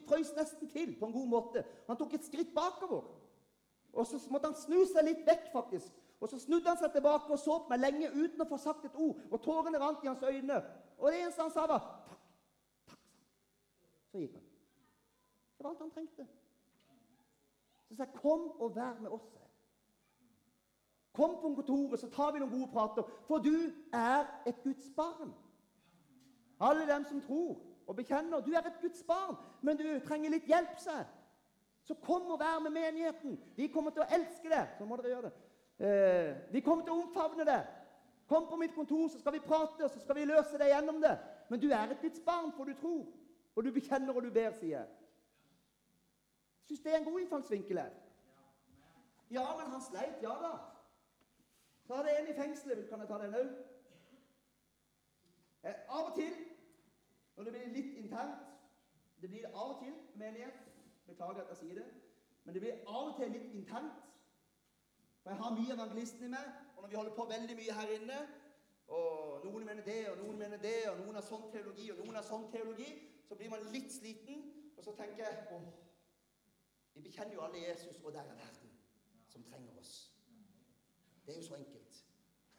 [0.08, 1.64] frøys nesten til på en god måte.
[1.86, 3.04] Han tok et skritt bakover.
[3.92, 5.92] Og så måtte han snu seg litt vekk, faktisk.
[6.20, 8.88] Og så snudde han seg tilbake og så på meg lenge uten å få sagt
[8.88, 9.20] et ord.
[9.30, 10.62] Og tårene rant i hans øyne.
[10.98, 11.84] Og det eneste han sa, var
[14.26, 14.42] Han.
[15.58, 16.26] Det var alt han trengte.
[17.88, 19.38] Så sa jeg, 'Kom og vær med oss'.
[21.12, 23.02] Kom på kontoret, så tar vi noen gode prater.
[23.26, 25.34] For du er et Guds barn.
[26.60, 28.40] Alle dem som tror og bekjenner.
[28.40, 31.04] Du er et Guds barn, men du trenger litt hjelp, sa
[31.82, 33.38] Så kom og vær med menigheten.
[33.56, 34.68] Vi kommer til å elske det.
[34.78, 35.32] Så må dere gjøre det.
[35.78, 37.66] Eh, vi kommer til å omfavne det.
[38.28, 41.00] Kom på mitt kontor, så skal vi prate, og så skal vi løse det gjennom
[41.00, 41.14] det.
[41.48, 43.06] Men du er et Guds barn, for du tror.
[43.58, 44.88] Og du bekjenner og du ber, sier jeg.
[46.68, 47.96] Syns det er en god innfallsvinkel her.
[49.34, 50.52] Ja, men han sleit, ja da.
[51.86, 52.84] Så er det en i fengselet.
[52.88, 53.50] Kan jeg ta den òg?
[55.66, 56.38] Eh, av og til,
[57.36, 58.46] når det blir litt internt
[59.20, 60.62] Det blir av og til menighet.
[61.06, 61.88] Beklager at jeg sier det.
[62.44, 64.06] Men det blir av og til litt internt.
[65.22, 66.54] For jeg har mye evangelisten i meg.
[66.76, 68.22] Og når vi holder på veldig mye her inne,
[68.88, 72.22] og noen mener det, og noen mener det, og noen har sånn teologi, og noen
[72.22, 72.92] har sånn teologi,
[73.28, 74.44] så blir man litt sliten.
[74.76, 75.68] Og så tenker jeg åh,
[76.94, 78.70] vi bekjenner jo alle Jesus, og der er verden
[79.28, 80.14] som trenger oss.
[81.26, 82.04] Det er jo så enkelt.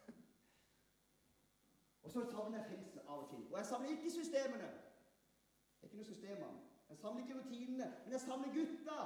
[2.04, 3.48] Og så savner jeg fengsel av og til.
[3.52, 4.70] Og jeg savner ikke systemene.
[5.80, 6.54] Det er ikke noe systemer.
[6.90, 9.00] Jeg samler ikke rutinene, men jeg samler gutta.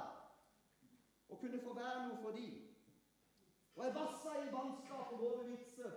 [1.28, 2.54] Og kunne få være noe for dem.
[3.74, 5.92] Og jeg vassa i vannskap og våre vitser.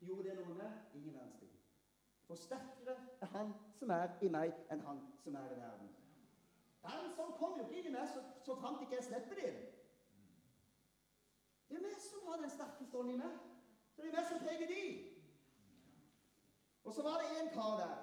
[0.00, 0.83] Gjorde det noe med?
[2.34, 5.90] For sterkere er han som er i meg, enn han som er i verden.
[6.82, 9.52] Den som kommer jo ikke i meg, så, så fant ikke jeg slipper det.
[11.68, 13.36] Det er meg som har den sterkeste ånden i meg.
[13.92, 14.82] Så det er meg som preger de.
[16.84, 17.94] Og så var det en kar der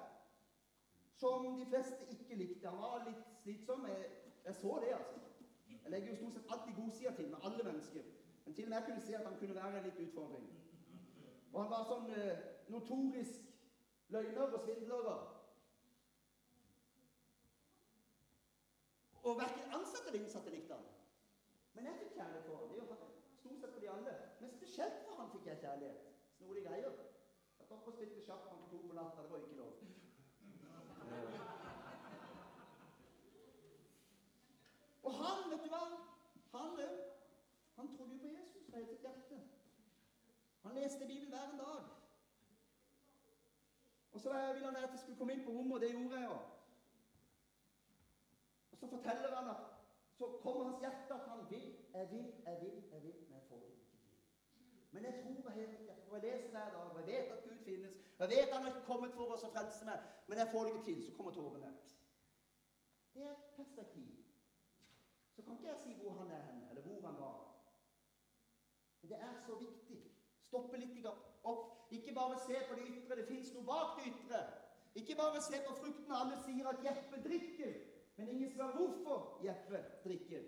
[1.20, 2.72] som de fleste ikke likte.
[2.72, 3.86] Han var litt slitsom.
[3.92, 4.10] Jeg,
[4.48, 5.22] jeg så det, altså.
[5.76, 8.10] Jeg legger jo stort sett alltid godsida til med alle mennesker.
[8.46, 10.50] Men til og med jeg kunne se at han kunne være litt utfordring.
[11.52, 13.51] Og han var sånn eh, notorisk
[14.12, 15.14] løgner og svindlere.
[19.22, 20.88] Og verken ansatte eller innsatte likte han.
[21.74, 22.68] Men jeg fikk kjærlighet for ham.
[22.68, 22.96] Det er jo
[23.40, 24.14] stort sett for de alle.
[24.40, 26.00] Men spesielt for han fikk jeg kjærlighet.
[26.36, 26.98] Snodige greier.
[27.58, 29.22] Jeg satt og spilte sjakk klokka to på natta.
[29.22, 29.72] Det var ikke lov.
[35.02, 35.82] Og han, vet du hva?
[36.52, 37.00] Han òg.
[37.78, 39.40] Han trodde jo på Jesus fra hele sitt hjerte.
[40.62, 42.01] Han leste Bibelen hver en dag.
[44.22, 46.26] Og så ville han at jeg skulle komme inn på rommet, og det gjorde jeg
[46.30, 46.34] jo.
[48.72, 49.62] Og så forteller han at
[50.18, 53.42] så kommer hans hjerte at han vil, jeg vil, jeg vil, jeg vil, men jeg
[53.48, 53.98] får ikke til.
[54.92, 57.42] Men jeg tror på hele hjerte, og jeg leser hver dag, og jeg vet at
[57.44, 57.96] Gud finnes.
[58.18, 60.72] og Jeg vet han har kommet for oss å frelse meg, men jeg får det
[60.74, 61.02] ikke til.
[61.08, 61.74] Så kommer tårene.
[63.14, 64.14] Det er perspektiv.
[65.34, 67.36] Så kan ikke jeg si hvor han er hen, eller hvor han var.
[69.00, 70.02] Men det er så viktig.
[70.46, 71.71] Stoppe litt opp.
[71.92, 73.16] Ikke bare se på det ytre.
[73.20, 74.42] Det fins noe bak det ytre.
[74.94, 76.18] Ikke bare se på fruktene.
[76.20, 77.72] Alle sier at Jeppe drikker.
[78.16, 80.42] Men ingen spør hvorfor Jeppe drikker.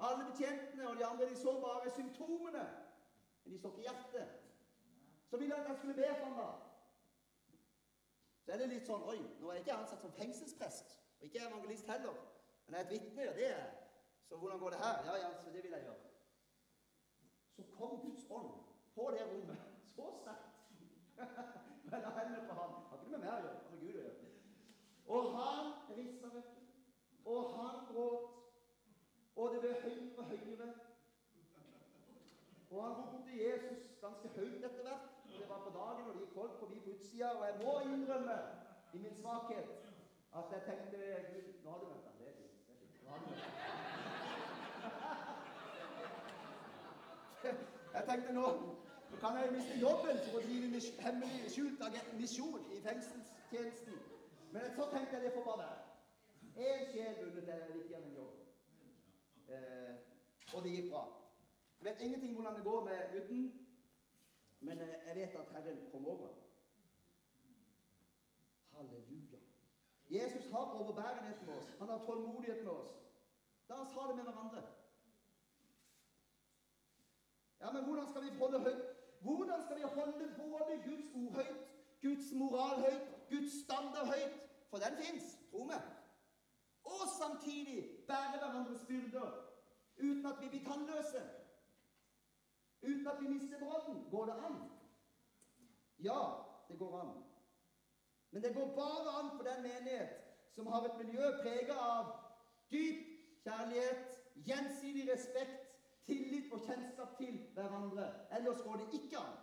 [0.00, 2.64] Alle betjentene og de andre de så bare symptomene,
[3.44, 4.28] men de så ikke hjertet.
[5.30, 6.36] Så ville han at jeg skulle be for ham.
[6.36, 6.50] da.
[8.44, 11.42] Så er det litt sånn Oi, nå er jeg ikke ansatt som fengselsprest, og ikke
[11.44, 12.16] evangelist heller.
[12.66, 13.74] Men jeg er et vitne, ja, det er jeg.
[14.28, 15.04] Så hvordan går det her?
[15.10, 16.10] Ja, ja, så det vil jeg gjøre.
[17.56, 18.50] Så kom Guds ånd
[18.94, 19.69] på det rommet
[20.00, 20.48] så sterkt.
[21.90, 22.76] La hendene på han.
[22.90, 23.56] Har ikke noe med meg å gjøre.
[23.62, 24.16] Har med Gud å gjøre.
[25.10, 26.60] Og han rista, vet du.
[27.30, 28.22] Og han gråt.
[29.36, 30.68] Og det ble høyere og høyere.
[32.70, 35.06] Og han ropte Jesus ganske høyt etter hvert.
[35.38, 37.32] Det var på dagen, og det gikk folk forbi på utsida.
[37.38, 38.36] Og jeg må innrømme,
[38.92, 39.68] i min svakhet,
[40.38, 40.98] at jeg tenkte
[41.32, 42.00] Gud, nå har du ham.
[42.18, 42.30] Det.
[43.02, 43.44] Det er fint.
[47.94, 48.46] Jeg tenkte nå
[49.20, 51.82] kan jeg miste jobben for å drive hemmelig skjult
[52.18, 53.98] misjon i fengselstjenesten.
[54.52, 55.80] Men så tenkte jeg det får bare være.
[56.66, 58.38] Én sjel vunnet er viktigere enn en jobb.
[59.48, 61.02] Eh, og det gikk bra.
[61.80, 63.44] Jeg vet ingenting hvordan det går med gutten,
[64.60, 66.34] men eh, jeg vet at Herren kom over.
[68.76, 69.38] Halleluja.
[70.10, 71.68] Jesus har overbærenhet med oss.
[71.78, 72.96] Han har tålmodighet med oss.
[73.68, 74.62] La oss ha det med hverandre.
[77.60, 78.99] Ja, men hvordan skal vi holde høyt?
[79.20, 81.66] Hvordan skal vi holde både Guds ord høyt,
[82.02, 84.46] Guds moral høyt, Guds standard høyt?
[84.70, 85.82] For den fins, tro meg.
[86.84, 89.30] Og samtidig bære hverandres byrder
[89.98, 91.22] uten at vi blir tannløse.
[92.82, 94.06] Uten at vi mister brodden.
[94.10, 94.56] Går det an?
[95.98, 96.20] Ja,
[96.68, 97.24] det går an.
[98.30, 100.08] Men det går bare an for den menighet
[100.50, 102.12] som har et miljø prega av
[102.70, 103.06] dyp
[103.44, 105.69] kjærlighet, gjensidig respekt,
[106.10, 108.06] tillit og kjennskap til hverandre.
[108.38, 109.36] Ellers går det ikke an.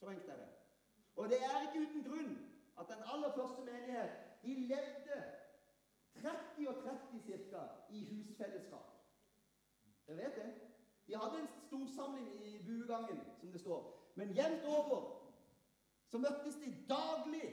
[0.00, 0.50] Så enkelt er det.
[1.16, 2.32] Og det er ikke uten grunn
[2.80, 4.10] at den aller første menighet
[4.42, 5.18] de levde
[6.22, 7.62] 30 og 30 ca.
[7.90, 8.92] i husfellesskap.
[10.06, 10.54] Dere vet det?
[11.06, 14.10] De hadde en storsamling i buegangen, som det står.
[14.14, 15.16] Men jevnt over
[16.08, 17.48] så møttes de daglig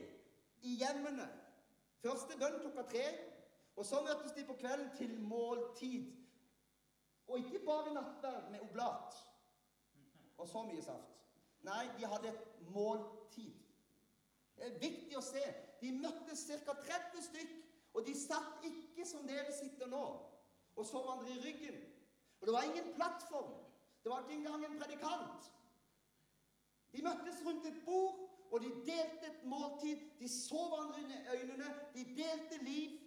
[0.62, 1.26] i hjemmene.
[2.02, 3.06] Første bønn klokka tre,
[3.76, 6.23] og så møttes de på kvelden til måltid
[7.28, 9.20] og ikke bare nattverd med oblat
[10.38, 11.12] og så mye saft.
[11.64, 13.54] Nei, de hadde et måltid.
[14.56, 15.42] Det er viktig å se.
[15.80, 16.74] De møttes ca.
[16.74, 17.54] 30 stykk,
[17.94, 20.04] og de satt ikke som dere sitter nå,
[20.74, 21.78] og så hverandre i ryggen.
[22.40, 23.54] Og det var ingen plattform.
[24.02, 25.50] Det var ikke engang en predikant.
[26.92, 28.18] De møttes rundt et bord,
[28.50, 30.02] og de delte et måltid.
[30.18, 31.70] De så hverandre i øynene.
[31.94, 33.00] De delte liv.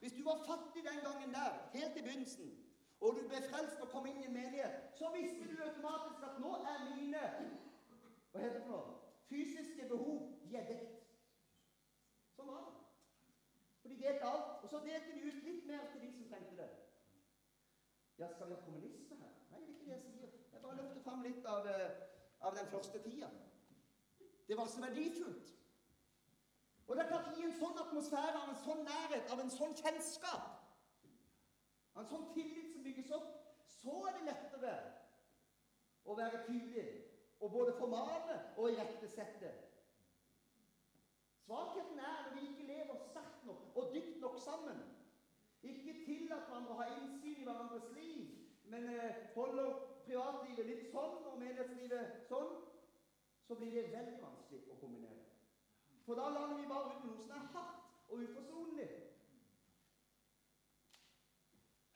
[0.00, 2.50] Hvis du var fattig den gangen der, helt i begynnelsen,
[3.00, 6.40] og du ble frelst og kom inn i en menighet, så visste du automatisk at
[6.42, 7.24] nå er mine
[8.32, 8.98] hva heter det for noe?
[9.28, 11.00] fysiske behov de er dekt.
[12.36, 12.74] Sånn var det.
[13.82, 14.62] For de delte alt.
[14.62, 16.68] Og så delte de ut litt mer til de som trengte det.
[18.18, 19.34] Ja, skal vi ha kommunisme her?
[19.50, 20.32] Nei, det er ikke det jeg sier.
[20.54, 22.00] Jeg bare løfter fram litt av, eh,
[22.40, 23.28] av den første tida.
[24.48, 25.54] Det var så verdifullt.
[26.86, 29.74] Og det er klart I en sånn atmosfære, av en sånn nærhet, av en sånn
[29.76, 30.46] kjennskap,
[31.94, 33.30] av en sånn tillit bygges opp,
[33.68, 34.74] så er det lettere
[36.08, 36.86] å være tydelig
[37.40, 39.50] og både formane og irettesette.
[41.44, 44.80] Svakheten er når vi ikke lever sterkt nok og dypt nok sammen.
[45.62, 48.26] Ikke tillater hverandre å ha innsyn i hverandres liv,
[48.72, 52.52] men eh, holder privatlivet litt sånn og menighetslivet sånn,
[53.48, 55.24] så blir det veldig vanskelig å kombinere.
[56.04, 58.88] For da lander vi bare ut med noe som er hardt og uforsonlig.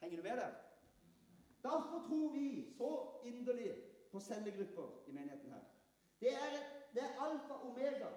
[0.01, 0.62] Henger du med der?
[1.63, 3.75] Derfor tror vi så inderlig
[4.11, 5.63] på cellegrupper i menigheten her.
[6.19, 6.51] Det er,
[6.93, 8.09] det er alfa og omega.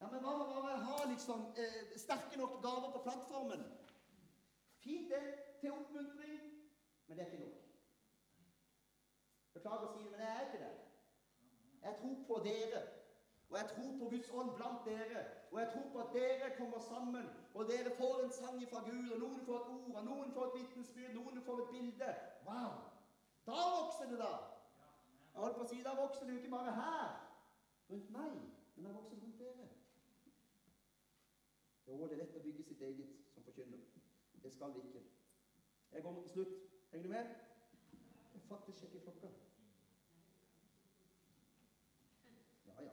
[0.00, 3.62] Ja, men hva med bare ha liksom eh, sterke nok gaver på plattformen?
[4.84, 5.22] Fint, det.
[5.60, 6.40] Til oppmuntring.
[7.06, 7.62] Men det er ikke nok.
[9.54, 10.74] Beklager å si det, men jeg er ikke det.
[11.82, 12.82] Jeg tror på dere.
[13.50, 15.22] Og jeg tror på Guds ånd blant dere.
[15.50, 19.10] Og jeg tror på at dere kommer sammen, og dere får en sang fra Gud,
[19.14, 22.10] og noen får et ord, og noen får et vitnesbyrd, noen får et bilde.
[22.48, 22.74] Wow!
[23.46, 24.32] Da vokser det, da!
[25.32, 27.08] Jeg holdt på å si, Da vokser det jo ikke bare her,
[27.90, 28.36] rundt meg,
[28.76, 29.68] men da vokser rundt dere.
[31.86, 33.84] Jo, det er lett å bygge sitt eget som forkynner.
[34.42, 35.02] Det skal vi ikke.
[35.92, 36.56] Jeg går mot slutt.
[36.90, 37.34] Henger du med?
[38.34, 39.28] Jeg faktisk sjekker klokka.
[42.66, 42.90] Ja, ja.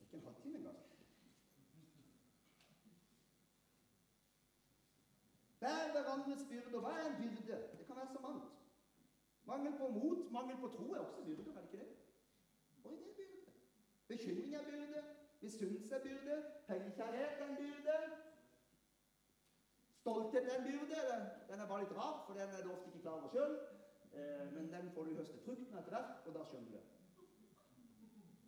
[0.00, 0.78] Ikke en halvtime engang.
[5.64, 6.80] Bær hverandres byrder.
[6.84, 7.56] Hva er en byrde?
[7.78, 8.50] Det kan være så mangt.
[9.50, 11.96] Mangel på mot, mangel på tro er også byrder, er det ikke det?
[12.84, 13.52] Oi, det er byrde.
[14.08, 15.04] Bekymring er byrde.
[15.42, 16.36] Misunnelse er byrde.
[16.66, 17.96] Pengekjærlighet er en byrde.
[20.00, 21.00] Stolthet er en byrde.
[21.48, 23.56] Den er bare litt rar, for den er du ofte ikke klar over sjøl.
[24.12, 26.84] Eh, men den får du høste frukten etter hvert, og da skjønner du det.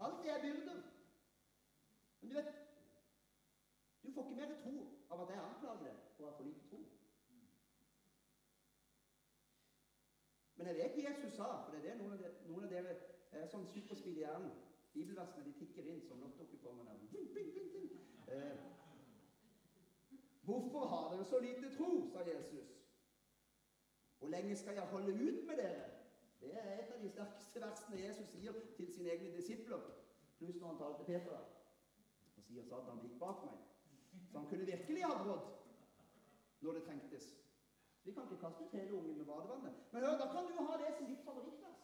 [0.01, 0.83] Alt det er byrder.
[2.21, 2.55] Men du vet
[4.03, 4.77] Du får ikke mer tro
[5.11, 6.79] av at jeg anklager deg for å ha for lite tro.
[10.57, 12.95] Men jeg vet Jesus sa, for det er det noen av dere, noen av dere
[13.37, 14.55] er sånn superspeed i hjernen
[14.97, 16.95] Bibelversene de tikker inn som lottokuponger.
[18.33, 18.57] Eh,
[20.47, 22.69] Hvorfor har dere så lite tro, sa Jesus.
[24.19, 25.85] Hvor lenge skal jeg holde ut med dere?
[26.41, 29.83] Det er et av de sterkeste versene Jesus sier til sine egne disipler.
[30.39, 31.43] Pluss når han talte Peter.
[32.37, 33.59] Og sier Satan gikk bak meg.
[34.31, 35.51] Så han kunne virkelig ha brådd
[36.61, 37.27] når det trengtes.
[38.07, 39.75] Vi kan ikke kaste ut hele ungen med badevannet.
[39.93, 41.81] Men hør, da kan du ha det som ditt favorittvers.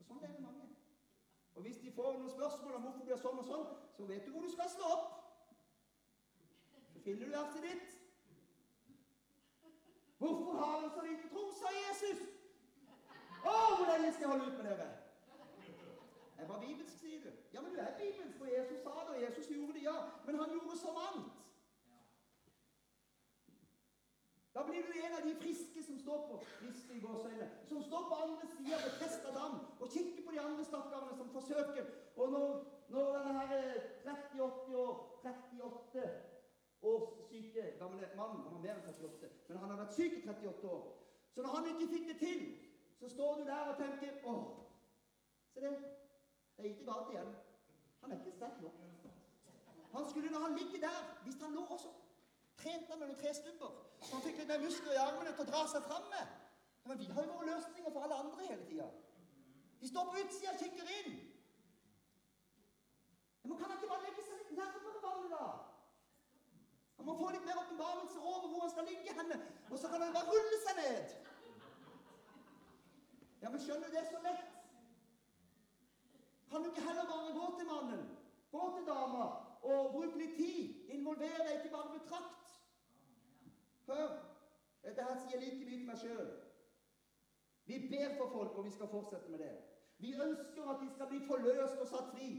[0.00, 0.66] Og sånn er det mange.
[1.54, 4.26] Og hvis de får noen spørsmål om hvorfor det blir sånn og sånn, så vet
[4.26, 5.14] du hvor du skal slå opp.
[6.90, 7.94] Så finner du verset ditt.
[10.18, 12.26] Hvorfor har han så lite tro, sa Jesus.
[13.38, 14.88] Å, hvor lenge skal jeg holde ut med dere?
[16.38, 17.30] Jeg var bibelsk, sier du.
[17.54, 19.98] Ja, men du er bibelsk, for Jesus sa det, og Jesus gjorde det, ja.
[20.26, 21.38] Men han gjorde så mangt.
[24.58, 28.06] Da blir du en av de friske som står på friske i gåsøyne, som står
[28.10, 31.84] på andre sida ved Testa dam og kikker på de andre stakkarene som forsøker.
[32.16, 36.02] Og når, når denne her 30-80 år, 38
[36.82, 40.24] års syke gamle mannen Han var mer enn 38, men han har vært syk i
[40.26, 40.82] 38 år.
[41.34, 42.42] Så når han ikke fikk det til,
[42.98, 44.36] så står du der og tenker Å,
[45.54, 45.72] se det.
[46.56, 47.30] Det er ikke galt igjen.
[48.02, 48.84] Han er ikke sterk nok.
[49.94, 51.97] Han skulle, når han ligger der Hvis han lå også
[52.98, 53.78] trente tre noen.
[54.02, 56.36] Så han fikk litt mer muskler i armene til å dra seg fram med.
[56.88, 58.88] Men vi har jo våre løsninger for alle andre hele tida.
[59.80, 61.16] De står på utsida og kikker inn.
[63.44, 65.48] Men kan han ikke bare legge seg litt nærmere vannet, da?
[66.98, 69.36] Han må få litt mer åpenbarelse over hvor han skal ligge henne,
[69.70, 71.12] og så kan han bare rulle seg ned.
[73.42, 74.56] Ja, men skjønner du, det er så lett.
[76.50, 78.02] Kan du ikke heller bare gå til mannen,
[78.50, 79.28] gå til dama,
[79.62, 80.90] og bruke litt tid?
[80.96, 82.37] Involvere deg, ikke bare betrakt.
[83.88, 84.10] Hør,
[84.84, 86.30] dette her sier like mye til meg sjøl.
[87.68, 89.54] Vi ber for folk, og vi skal fortsette med det.
[89.98, 92.30] Vi ønsker at de skal bli forløst og satt fri.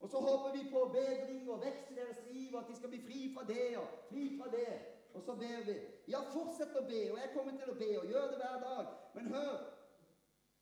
[0.00, 2.88] Og så håper vi på bedring og vekst i deres liv, og at de skal
[2.88, 4.72] bli fri fra det og fri fra det.
[5.14, 5.76] Og så ber vi.
[6.12, 8.90] Ja, fortsett å be, og jeg kommer til å be, og gjør det hver dag.
[9.14, 9.54] Men hør,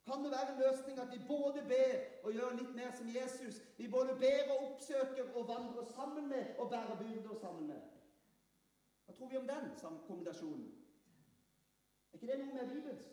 [0.06, 3.62] kan det være en løsning at vi både ber og gjør litt mer som Jesus?
[3.78, 7.82] Vi både ber og oppsøker og vandrer sammen med og bærer byrder sammen med.
[9.04, 9.70] Hva tror vi om den
[10.06, 10.68] kombinasjonen?
[12.12, 13.08] Er ikke det noe med bibelsk?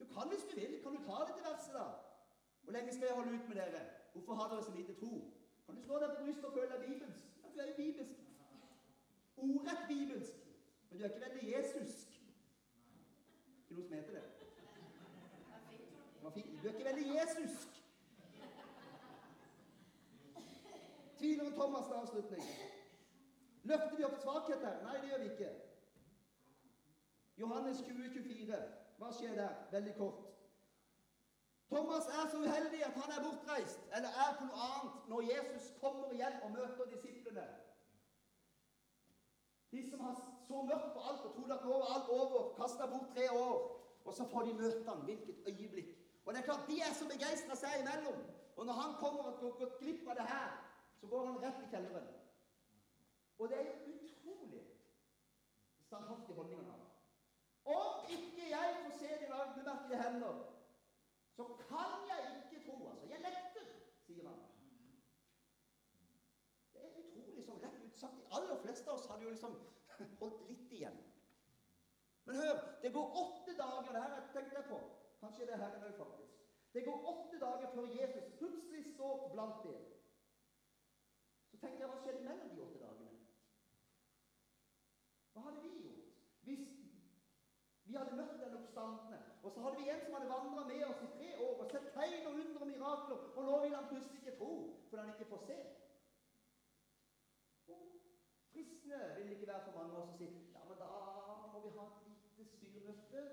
[0.00, 0.82] Du kan hvis du vil.
[0.82, 1.86] Kan du ta dette verset, da?
[2.62, 3.82] Hvor lenge skal jeg holde ut med dere?
[4.12, 5.32] Hvorfor har dere så lite tro?
[5.66, 7.24] Kan du slå deg på brystet og føle deg bibelsk?
[7.42, 8.20] Ja, du er jo bibelsk.
[9.36, 10.36] Ordrett bibelsk.
[10.90, 12.08] Men du er ikke veldig jesusk.
[13.60, 14.24] Ikke noe som heter det.
[16.62, 17.68] Du er ikke veldig jesusk.
[21.18, 22.42] Tviler Thomas til avslutning.
[23.70, 24.80] Løfter vi opp svakheter?
[24.86, 25.50] Nei, det gjør vi ikke.
[27.40, 28.60] Johannes 20, 24.
[28.98, 29.56] Hva skjer der?
[29.72, 30.26] Veldig kort.
[31.70, 35.68] Thomas er så uheldig at han er bortreist, eller er på noe annet, når Jesus
[35.82, 37.44] kommer igjen og møter disiplene.
[39.70, 40.16] De som har
[40.48, 43.58] så mørkt på alt og trodde at nå var alt over, kasta bort tre år.
[44.04, 45.04] Og så får de møte ham.
[45.06, 45.92] Hvilket øyeblikk.
[46.24, 48.18] Og det er klart, De er så begeistra seg imellom.
[48.56, 50.50] Og når han kommer og gått glipp av det her,
[51.00, 52.08] så går han rett i kjelleren.
[53.40, 54.62] Og det er jo utrolig
[55.86, 56.86] standhaftig holdning han har.
[57.64, 60.34] Om ikke jeg får se de naglemerkede hender,
[61.36, 62.90] så kan jeg ikke tro.
[62.90, 63.66] Altså, jeg nekter,
[64.06, 64.42] sier han.
[66.74, 68.18] Det er utrolig sånn rett ut sagt.
[68.20, 69.56] De aller fleste av oss hadde jo liksom
[70.20, 71.00] holdt litt igjen.
[72.28, 74.82] Men hør, det går åtte dager det her tenkte jeg på.
[75.22, 76.36] Kanskje det her òg, faktisk.
[76.74, 79.88] Det går åtte dager før Jesus plutselig står blant dem.
[81.50, 82.79] Så tenker jeg, hva skjedde mellom de åtte?
[85.40, 86.08] Hva hadde vi gjort?
[86.44, 86.64] Hvis
[87.84, 91.04] vi hadde møtt den oppstandende, og så hadde vi en som hadde vandra med oss
[91.06, 94.20] i tre år og sett tegn og under og mirakler, og nå vil han plutselig
[94.20, 94.50] ikke tro
[94.90, 95.56] fordi han ikke får se.
[97.72, 97.80] Og
[98.52, 100.90] fristende vil det ikke være for mange av oss å si ja, men da
[101.54, 103.24] må vi ha et lite styremøte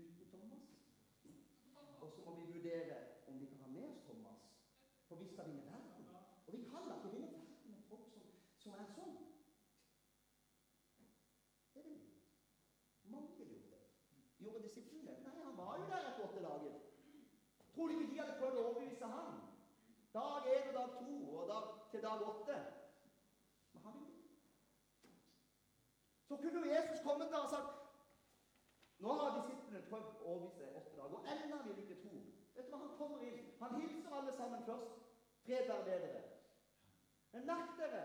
[0.00, 0.72] uten Thomas.
[2.00, 4.48] Og så må vi vurdere om vi kan ha med oss Thomas,
[5.08, 5.92] for vi skal vinne verden.
[6.46, 8.26] Og vi kan da ikke vinne verden med folk som,
[8.64, 9.16] som er sånn.
[11.76, 12.12] Det vil vi.
[13.14, 13.80] Mange ville gjort det.
[14.44, 15.16] Gjorde disiplene det?
[15.24, 16.78] Nei, han var jo der etter åtte dager.
[17.74, 19.42] Tror du ikke de hadde prøvd å overbevise han?
[20.14, 21.66] Dag én og dag to og dag,
[21.96, 22.56] til dag åtte.
[23.72, 24.12] Men han ville
[26.28, 27.72] Så kunne jo Jesus kommet der og sagt
[28.98, 32.14] Nå har disiplene prøvd å overbevise åtte dager, og ennå vil ikke tro.
[32.54, 33.42] Vet du hva, Han kommer inn.
[33.60, 34.94] Han hilser alle sammen først.
[35.44, 36.22] Fred være med dere.
[37.32, 38.00] Men merk dere,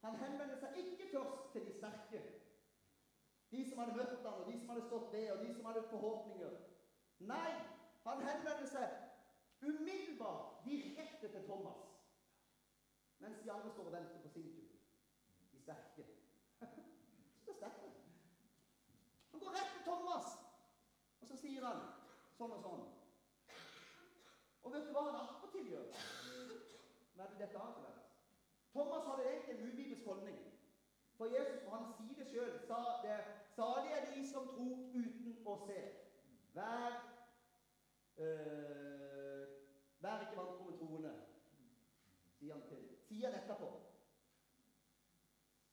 [0.00, 2.22] han henvender seg ikke først til de sterke.
[3.50, 5.84] De som hadde møtt ham, og de som hadde stått ved, og de som hadde
[5.90, 6.56] forhåpninger.
[7.32, 7.52] Nei,
[8.06, 11.85] han henvender seg umiddelbart direkte til Thomas.
[13.18, 14.68] Mens de andre står og venter på sin tur.
[15.52, 16.06] De sterke.
[17.44, 17.90] Så det sterke.
[19.30, 20.26] Han går rett til Thomas,
[21.20, 21.82] og så sier han
[22.38, 22.84] sånn og sånn.
[24.62, 25.90] Og vet du hva han attpåtil gjør?
[27.14, 28.06] Hva er det dette har vært?
[28.72, 30.40] Thomas hadde egentlig en ubibelsk holdning.
[31.16, 33.20] For Jesus på hans side sjøl sa det
[33.56, 35.78] Salig er de som tror uten å se.
[36.56, 36.98] Vær
[38.24, 39.46] øh,
[40.00, 41.14] Vær ikke vantro med troende,
[42.36, 42.85] sier han til.
[43.06, 43.68] Sier han etterpå.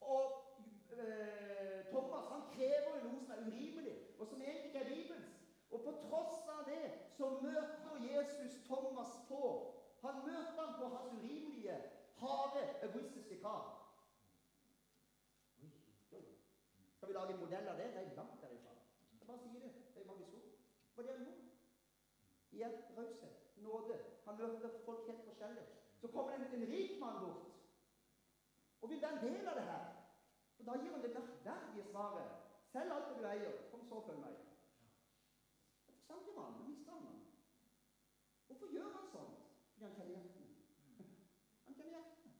[0.02, 0.24] Og
[0.98, 5.32] eh, Thomas han krever noe som er urimelig, og som egentlig er Bibels.
[5.74, 6.84] Og på tross av det
[7.18, 9.46] så møter Jesus Thomas på
[10.04, 11.78] Han møter han på hans urimelige,
[12.20, 13.70] harde, egoistiske krav.
[17.04, 17.88] Skal vi lage en modell av det?
[17.96, 18.76] Nei, langt derifra.
[19.20, 19.72] Jeg bare sier det.
[19.96, 20.52] Det er mange ord.
[20.96, 21.34] Hva det er nå?
[22.52, 23.98] Igjen raushet, nåde.
[24.26, 25.66] Han møter folk helt forskjellig.
[26.14, 27.50] Kommer en en rik mann bort
[28.82, 29.86] og vil være en del av det her.
[30.60, 32.32] Og Da gir han det merkverdige svaret.
[32.72, 34.36] Selg alt det du eier, kom så følg meg.
[36.08, 37.20] Sant gjør han, men mister han han.
[38.48, 39.40] Hvorfor gjør han sånt?
[39.74, 40.50] Fordi han kjenner hjertet.
[41.66, 42.32] Han kjenner hjertet.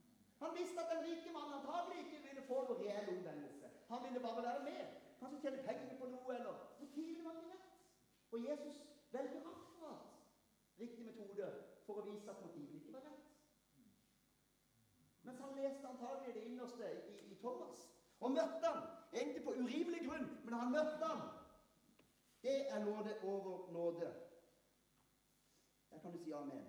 [0.44, 3.72] Han visste at den rike mannen antagelig ikke ville få noen reell omvendelse.
[3.92, 4.98] Han ville bare være med.
[5.20, 7.78] Kanskje tjene pengene på noe, eller Motivene var ikke rett.
[8.32, 10.10] Og Jesus velger akkurat
[10.80, 11.52] riktig metode
[11.86, 13.33] for å vise at motivet ikke var rett.
[15.24, 17.90] Mens han leste antagelig det innerste i, i Thomas.
[18.20, 21.22] Og møtte han, egentlig på urimelig grunn, men han møtte han.
[22.44, 24.14] Det er nåde over nåde.
[25.92, 26.68] Der kan du si amen.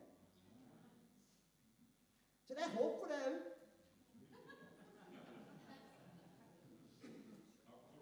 [2.47, 3.37] Så det er håp for deg òg.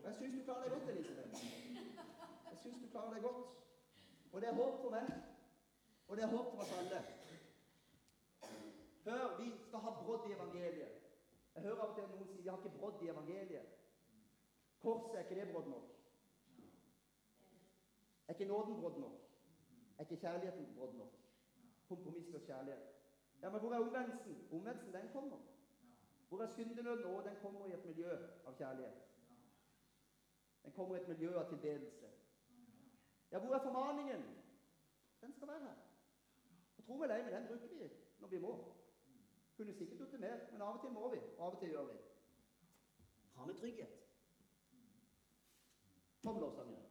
[0.02, 1.44] Og jeg syns du klarer deg godt, Elisabeth.
[2.50, 3.46] Jeg syns du klarer deg godt.
[4.32, 5.12] Og det er håp for meg.
[6.08, 7.04] Og det er håp for oss alle.
[9.04, 10.92] Hør, vi skal ha brodd i evangeliet.
[11.54, 13.72] Jeg hører av og til noen si vi har ikke brodd i evangeliet.
[14.82, 15.88] Korset er ikke det brodd nok?
[18.28, 19.18] Er ikke nåden brodd nok?
[19.98, 21.18] Er ikke kjærligheten brodd nok?
[21.88, 22.88] Kompromissløs kjærlighet.
[23.42, 24.48] Ja, Men hvor er omvendelsen?
[24.52, 25.38] Omvendelsen, den kommer.
[26.28, 27.04] Hvor er syndenøden?
[27.04, 28.12] Å, den kommer i et miljø
[28.46, 29.02] av kjærlighet.
[30.64, 32.06] Den kommer i et miljø av tilbedelse.
[33.32, 34.22] Ja, hvor er formaningen?
[35.20, 35.82] Den skal være her.
[36.78, 37.90] Og tro meg den bruker vi
[38.20, 38.54] når vi må.
[39.62, 41.68] Kunne sikkert gjort det mer, men av og til må vi, og av og til
[41.70, 41.98] gjør vi.
[43.34, 43.92] Har vi trygghet.
[46.24, 46.88] Kom, lovsangere.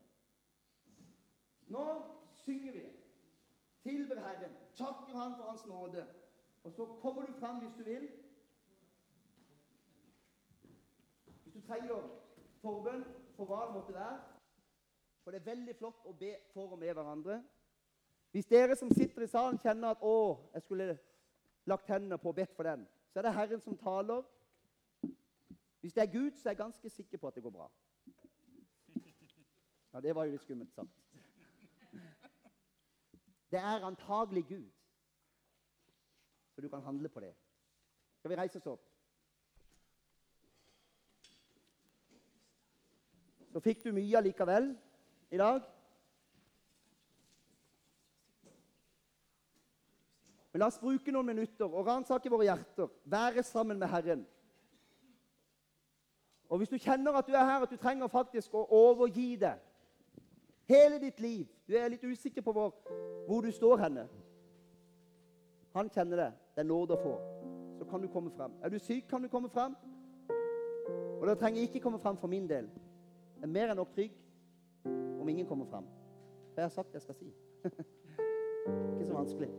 [1.67, 1.83] Nå
[2.45, 2.85] synger vi.
[3.83, 4.55] Tilber Herren.
[4.77, 6.05] Takker Han for Hans nåde.
[6.63, 8.07] Og så kommer du fram hvis du vil.
[11.43, 12.07] Hvis du trenger
[12.63, 13.03] forbønn
[13.35, 14.17] for hva det måtte være.
[15.23, 17.43] For det er veldig flott å be for og med hverandre.
[18.31, 20.99] Hvis dere som sitter i salen, kjenner at 'Å, jeg skulle
[21.65, 24.23] lagt hendene på og bedt for den', så er det Herren som taler.
[25.81, 27.71] Hvis det er Gud, så er jeg ganske sikker på at det går bra.
[29.93, 30.89] Ja, Det var jo litt skummelt sagt.
[33.51, 34.71] Det er antagelig Gud.
[36.55, 37.35] Så du kan handle på det.
[38.17, 38.87] Skal vi reise oss opp?
[43.51, 44.77] Så fikk du mye allikevel
[45.31, 45.65] i dag.
[50.51, 52.89] Men la oss bruke noen minutter og ransake våre hjerter.
[53.07, 54.23] Være sammen med Herren.
[56.51, 59.53] Og hvis du kjenner at du er her, at du trenger faktisk å overgi det
[60.71, 62.73] hele ditt liv Du er litt usikker på hvor,
[63.27, 64.03] hvor du står henne.
[65.71, 66.31] Han kjenner det.
[66.55, 67.13] Det er nåde å få.
[67.79, 68.51] Så kan du komme frem.
[68.59, 69.77] Er du syk, kan du komme frem.
[71.21, 72.67] Og da trenger jeg ikke komme frem for min del.
[73.37, 74.17] Jeg er mer enn nok trygg
[75.21, 75.87] om ingen kommer frem.
[76.51, 77.31] For jeg har sagt det jeg skal si.
[78.91, 79.51] ikke så vanskelig.